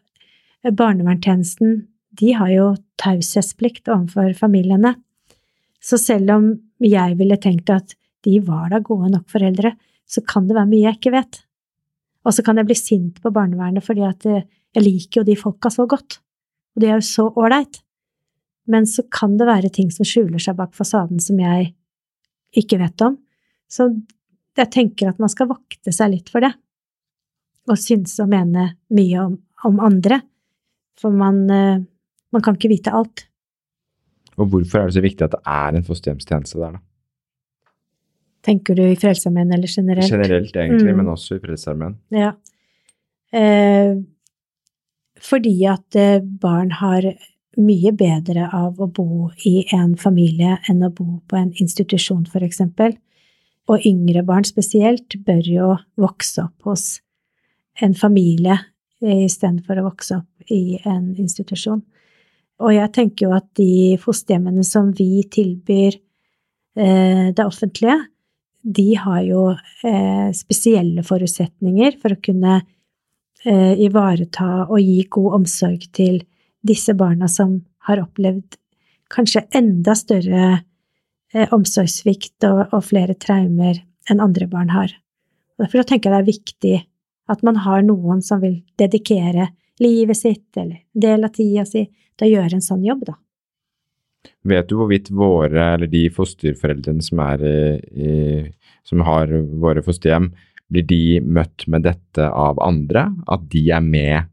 barnevernstjenesten 0.66 1.84
de 2.20 2.34
har 2.38 2.51
jo 2.54 2.68
taushetsplikt 3.01 3.89
overfor 3.89 4.36
familiene. 4.38 4.95
Så 5.84 6.00
selv 6.00 6.32
om 6.32 6.52
jeg 6.84 7.18
ville 7.20 7.40
tenkt 7.42 7.72
at 7.74 7.96
de 8.24 8.38
var 8.46 8.70
da 8.72 8.80
gode 8.84 9.12
nok 9.12 9.28
foreldre, 9.32 9.74
så 10.08 10.24
kan 10.26 10.48
det 10.48 10.56
være 10.56 10.70
mye 10.72 10.86
jeg 10.88 11.00
ikke 11.00 11.16
vet. 11.16 11.40
Og 12.24 12.36
så 12.36 12.44
kan 12.46 12.60
jeg 12.60 12.70
bli 12.70 12.78
sint 12.80 13.20
på 13.24 13.32
barnevernet 13.36 13.84
fordi 13.84 14.06
at 14.08 14.28
eh, 14.30 14.46
jeg 14.74 14.86
liker 14.86 15.22
jo 15.22 15.28
de 15.28 15.36
folka 15.38 15.70
så 15.74 15.86
godt, 15.90 16.20
og 16.74 16.82
de 16.82 16.90
er 16.90 16.98
jo 16.98 17.06
så 17.06 17.28
ålreit. 17.30 17.82
Men 18.72 18.88
så 18.88 19.04
kan 19.12 19.36
det 19.38 19.48
være 19.50 19.74
ting 19.76 19.90
som 19.92 20.08
skjuler 20.08 20.42
seg 20.42 20.56
bak 20.56 20.72
fasaden 20.78 21.20
som 21.22 21.40
jeg 21.42 21.74
ikke 22.56 22.80
vet 22.80 23.04
om. 23.04 23.18
Så 23.68 23.90
jeg 24.56 24.72
tenker 24.72 25.10
at 25.10 25.20
man 25.20 25.32
skal 25.32 25.50
vokte 25.52 25.92
seg 25.92 26.14
litt 26.14 26.32
for 26.32 26.46
det. 26.46 26.54
Og 27.68 27.80
synes 27.80 28.16
og 28.24 28.32
mene 28.32 28.70
mye 28.96 29.20
om, 29.20 29.36
om 29.68 29.84
andre. 29.84 30.22
For 31.00 31.12
man, 31.12 31.44
eh, 31.52 31.84
man 32.32 32.46
kan 32.46 32.56
ikke 32.56 32.72
vite 32.72 32.96
alt. 32.96 33.28
Og 34.38 34.50
hvorfor 34.50 34.80
er 34.80 34.90
det 34.90 34.96
så 34.98 35.04
viktig 35.04 35.26
at 35.28 35.36
det 35.36 35.44
er 35.46 35.78
en 35.78 35.86
fosterhjemstjeneste 35.86 36.60
der, 36.60 36.78
da? 36.78 36.84
Tenker 38.44 38.76
du 38.76 38.82
i 38.84 38.96
Frelsesarmeen 39.00 39.54
eller 39.56 39.72
generelt? 39.72 40.10
Generelt, 40.12 40.56
egentlig, 40.56 40.92
Mm. 40.92 40.98
men 40.98 41.08
også 41.14 41.38
i 41.38 41.40
Frelsesarmeen. 41.40 41.96
Ja. 42.12 42.34
Eh, 43.32 43.96
fordi 45.22 45.64
at 45.66 45.96
eh, 45.96 46.20
barn 46.20 46.72
har 46.72 47.08
mye 47.58 47.92
bedre 47.96 48.50
av 48.54 48.82
å 48.82 48.88
bo 48.92 49.30
i 49.46 49.64
en 49.72 49.96
familie 49.96 50.58
enn 50.70 50.84
å 50.84 50.90
bo 50.94 51.22
på 51.28 51.38
en 51.38 51.54
institusjon, 51.54 52.26
for 52.28 52.42
eksempel. 52.42 52.98
Og 53.70 53.86
yngre 53.86 54.26
barn 54.26 54.44
spesielt 54.44 55.16
bør 55.24 55.44
jo 55.48 55.78
vokse 55.98 56.44
opp 56.44 56.68
hos 56.68 57.00
en 57.82 57.94
familie 57.94 58.58
istedenfor 59.02 59.80
å 59.80 59.88
vokse 59.90 60.18
opp 60.18 60.52
i 60.52 60.80
en 60.86 61.16
institusjon. 61.16 61.84
Og 62.62 62.74
jeg 62.76 62.91
tenker 62.93 63.28
jo 63.28 63.36
at 63.36 63.47
de 63.58 63.95
fosterhjemmene 64.01 64.64
som 64.68 64.91
vi 64.95 65.24
tilbyr 65.32 65.95
eh, 66.78 67.32
det 67.34 67.45
offentlige, 67.45 67.97
de 68.64 68.93
har 68.95 69.22
jo 69.28 69.49
eh, 69.84 70.30
spesielle 70.36 71.04
forutsetninger 71.04 71.97
for 71.99 72.16
å 72.16 72.22
kunne 72.24 72.60
eh, 73.43 73.74
ivareta 73.84 74.68
og 74.70 74.80
gi 74.80 75.01
god 75.12 75.39
omsorg 75.41 75.89
til 75.95 76.22
disse 76.64 76.95
barna 76.95 77.28
som 77.28 77.58
har 77.89 77.99
opplevd 78.06 78.56
kanskje 79.14 79.43
enda 79.60 79.95
større 79.99 80.45
eh, 81.34 81.47
omsorgssvikt 81.51 82.47
og, 82.47 82.70
og 82.72 82.86
flere 82.88 83.18
traumer 83.20 83.82
enn 84.10 84.24
andre 84.24 84.47
barn 84.47 84.72
har. 84.72 84.93
Og 85.58 85.66
Derfor 85.66 85.88
tenker 85.88 86.10
jeg 86.10 86.16
det 86.16 86.22
er 86.22 86.32
viktig 86.32 86.78
at 87.34 87.43
man 87.43 87.60
har 87.66 87.84
noen 87.86 88.24
som 88.24 88.41
vil 88.43 88.62
dedikere 88.80 89.49
livet 89.82 90.20
sitt 90.20 90.58
eller 90.60 90.84
del 90.93 91.24
av 91.26 91.36
tida 91.36 91.66
si 91.68 91.86
til 92.18 92.30
å 92.30 92.34
gjøre 92.38 92.57
en 92.57 92.66
sånn 92.66 92.84
jobb, 92.86 93.05
da. 93.09 93.18
Vet 94.47 94.70
du 94.70 94.78
hvorvidt 94.80 95.09
våre, 95.11 95.74
eller 95.76 95.89
de 95.91 96.05
fosterforeldrene 96.11 97.03
som 97.03 97.20
er 97.24 97.43
i, 97.43 98.14
som 98.88 99.03
har 99.07 99.32
våre 99.59 99.84
fosterhjem, 99.84 100.30
blir 100.72 100.86
de 100.88 101.20
møtt 101.22 101.68
med 101.72 101.86
dette 101.88 102.28
av 102.28 102.59
andre? 102.64 103.09
At 103.32 103.45
de 103.51 103.66
er 103.76 103.84
med 103.84 104.30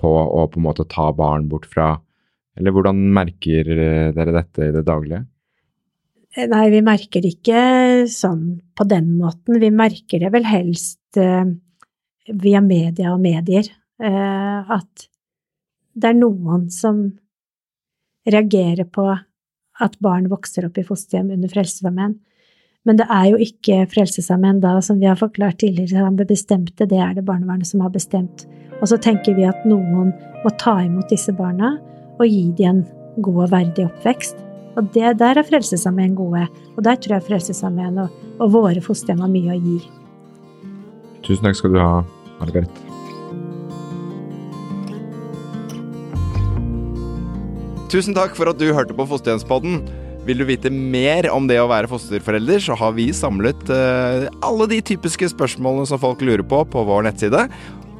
på 0.00 0.10
å 0.10 0.44
på 0.50 0.60
en 0.60 0.66
måte 0.66 0.86
ta 0.88 1.10
barn 1.16 1.48
bort 1.52 1.68
fra 1.70 1.96
Eller 2.56 2.72
hvordan 2.72 3.00
merker 3.12 3.68
eh, 3.68 4.12
dere 4.16 4.32
dette 4.32 4.64
i 4.64 4.72
det 4.72 4.80
daglige? 4.88 5.26
Eh, 6.32 6.46
Nei, 6.48 6.70
vi 6.72 6.80
merker 6.84 7.26
ikke 7.28 7.58
sånn 8.08 8.62
på 8.72 8.86
den 8.88 9.10
måten. 9.18 9.58
Vi 9.60 9.68
merker 9.68 10.22
det 10.22 10.30
vel 10.32 10.46
helst 10.48 11.20
eh, 11.20 11.44
via 12.32 12.62
media 12.64 13.12
og 13.12 13.20
medier. 13.20 13.68
Eh, 14.00 14.72
at 14.72 15.04
det 15.96 16.10
er 16.10 16.18
noen 16.18 16.68
som 16.72 17.06
reagerer 18.28 18.84
på 18.92 19.08
at 19.80 19.98
barn 20.04 20.28
vokser 20.32 20.66
opp 20.68 20.78
i 20.80 20.84
fosterhjem 20.86 21.32
under 21.36 21.52
Frelsesarmeen. 21.52 22.16
Men 22.86 23.00
det 23.00 23.06
er 23.10 23.30
jo 23.32 23.40
ikke 23.42 23.84
Frelsesarmeen 23.90 24.60
da, 24.62 24.76
som 24.84 25.00
vi 25.00 25.08
har 25.08 25.18
forklart 25.18 25.58
tidligere, 25.62 26.04
han 26.04 26.18
bestemte, 26.18 26.86
det 26.86 27.00
er 27.02 27.16
det 27.16 27.26
barnevernet 27.26 27.68
som 27.68 27.82
har 27.84 27.92
bestemt. 27.94 28.46
Og 28.80 28.90
så 28.92 28.98
tenker 29.00 29.34
vi 29.36 29.46
at 29.48 29.64
noen 29.68 30.12
må 30.44 30.52
ta 30.60 30.78
imot 30.84 31.10
disse 31.10 31.32
barna 31.34 31.74
og 32.16 32.26
gi 32.28 32.44
dem 32.58 32.84
en 32.84 33.24
god 33.24 33.46
og 33.46 33.54
verdig 33.54 33.88
oppvekst. 33.88 34.42
Og 34.76 34.90
det, 34.94 35.16
der 35.20 35.40
er 35.40 35.48
Frelsesarmeen 35.48 36.16
gode, 36.16 36.44
og 36.76 36.84
der 36.84 37.00
tror 37.00 37.16
jeg 37.16 37.28
Frelsesarmeen 37.30 38.02
og, 38.04 38.12
og 38.36 38.52
våre 38.52 38.84
fosterhjem 38.84 39.24
har 39.24 39.32
mye 39.32 39.56
å 39.56 39.62
gi. 39.62 39.78
Tusen 41.26 41.48
takk 41.48 41.58
skal 41.58 41.74
du 41.74 41.80
ha, 41.80 42.04
Margaret. 42.42 42.85
Tusen 47.86 48.16
takk 48.16 48.34
for 48.34 48.50
at 48.50 48.58
du 48.58 48.72
hørte 48.74 48.94
på 48.98 49.04
Fosterhjemspodden. 49.06 49.78
Vil 50.26 50.40
du 50.42 50.46
vite 50.48 50.72
mer 50.74 51.28
om 51.30 51.44
det 51.46 51.60
å 51.62 51.68
være 51.70 51.86
fosterforelder, 51.86 52.58
så 52.64 52.74
har 52.74 52.96
vi 52.96 53.12
samlet 53.14 53.60
uh, 53.70 54.26
alle 54.42 54.66
de 54.72 54.80
typiske 54.90 55.28
spørsmålene 55.30 55.86
som 55.86 56.00
folk 56.02 56.24
lurer 56.26 56.42
på, 56.42 56.64
på 56.66 56.82
vår 56.88 57.06
nettside, 57.06 57.44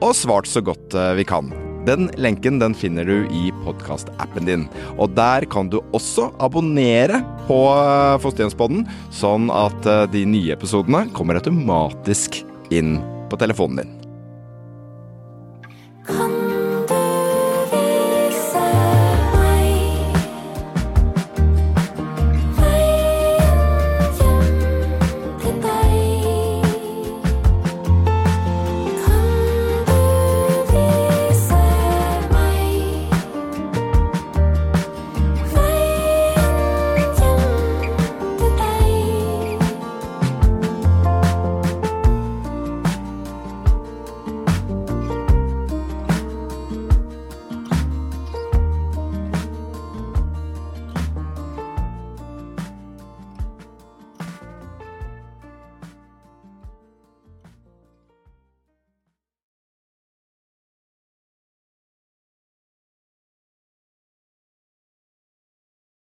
og 0.03 0.17
svart 0.19 0.51
så 0.51 0.65
godt 0.67 0.97
uh, 0.99 1.13
vi 1.15 1.23
kan. 1.29 1.53
Den 1.87 2.09
lenken 2.19 2.59
den 2.59 2.75
finner 2.75 3.07
du 3.07 3.31
i 3.31 3.53
podkastappen 3.63 4.51
din. 4.51 4.65
Og 4.99 5.15
der 5.15 5.47
kan 5.47 5.71
du 5.71 5.79
også 5.95 6.33
abonnere 6.43 7.21
på 7.47 7.61
eh, 7.71 8.17
Fosterhjemspodden, 8.25 8.83
sånn 9.15 9.47
at 9.55 9.87
de 10.11 10.25
nye 10.27 10.57
episodene 10.57 11.05
kommer 11.15 11.39
automatisk 11.39 12.41
inn 12.75 12.97
på 13.31 13.39
telefonen 13.39 13.85
din. 13.85 13.96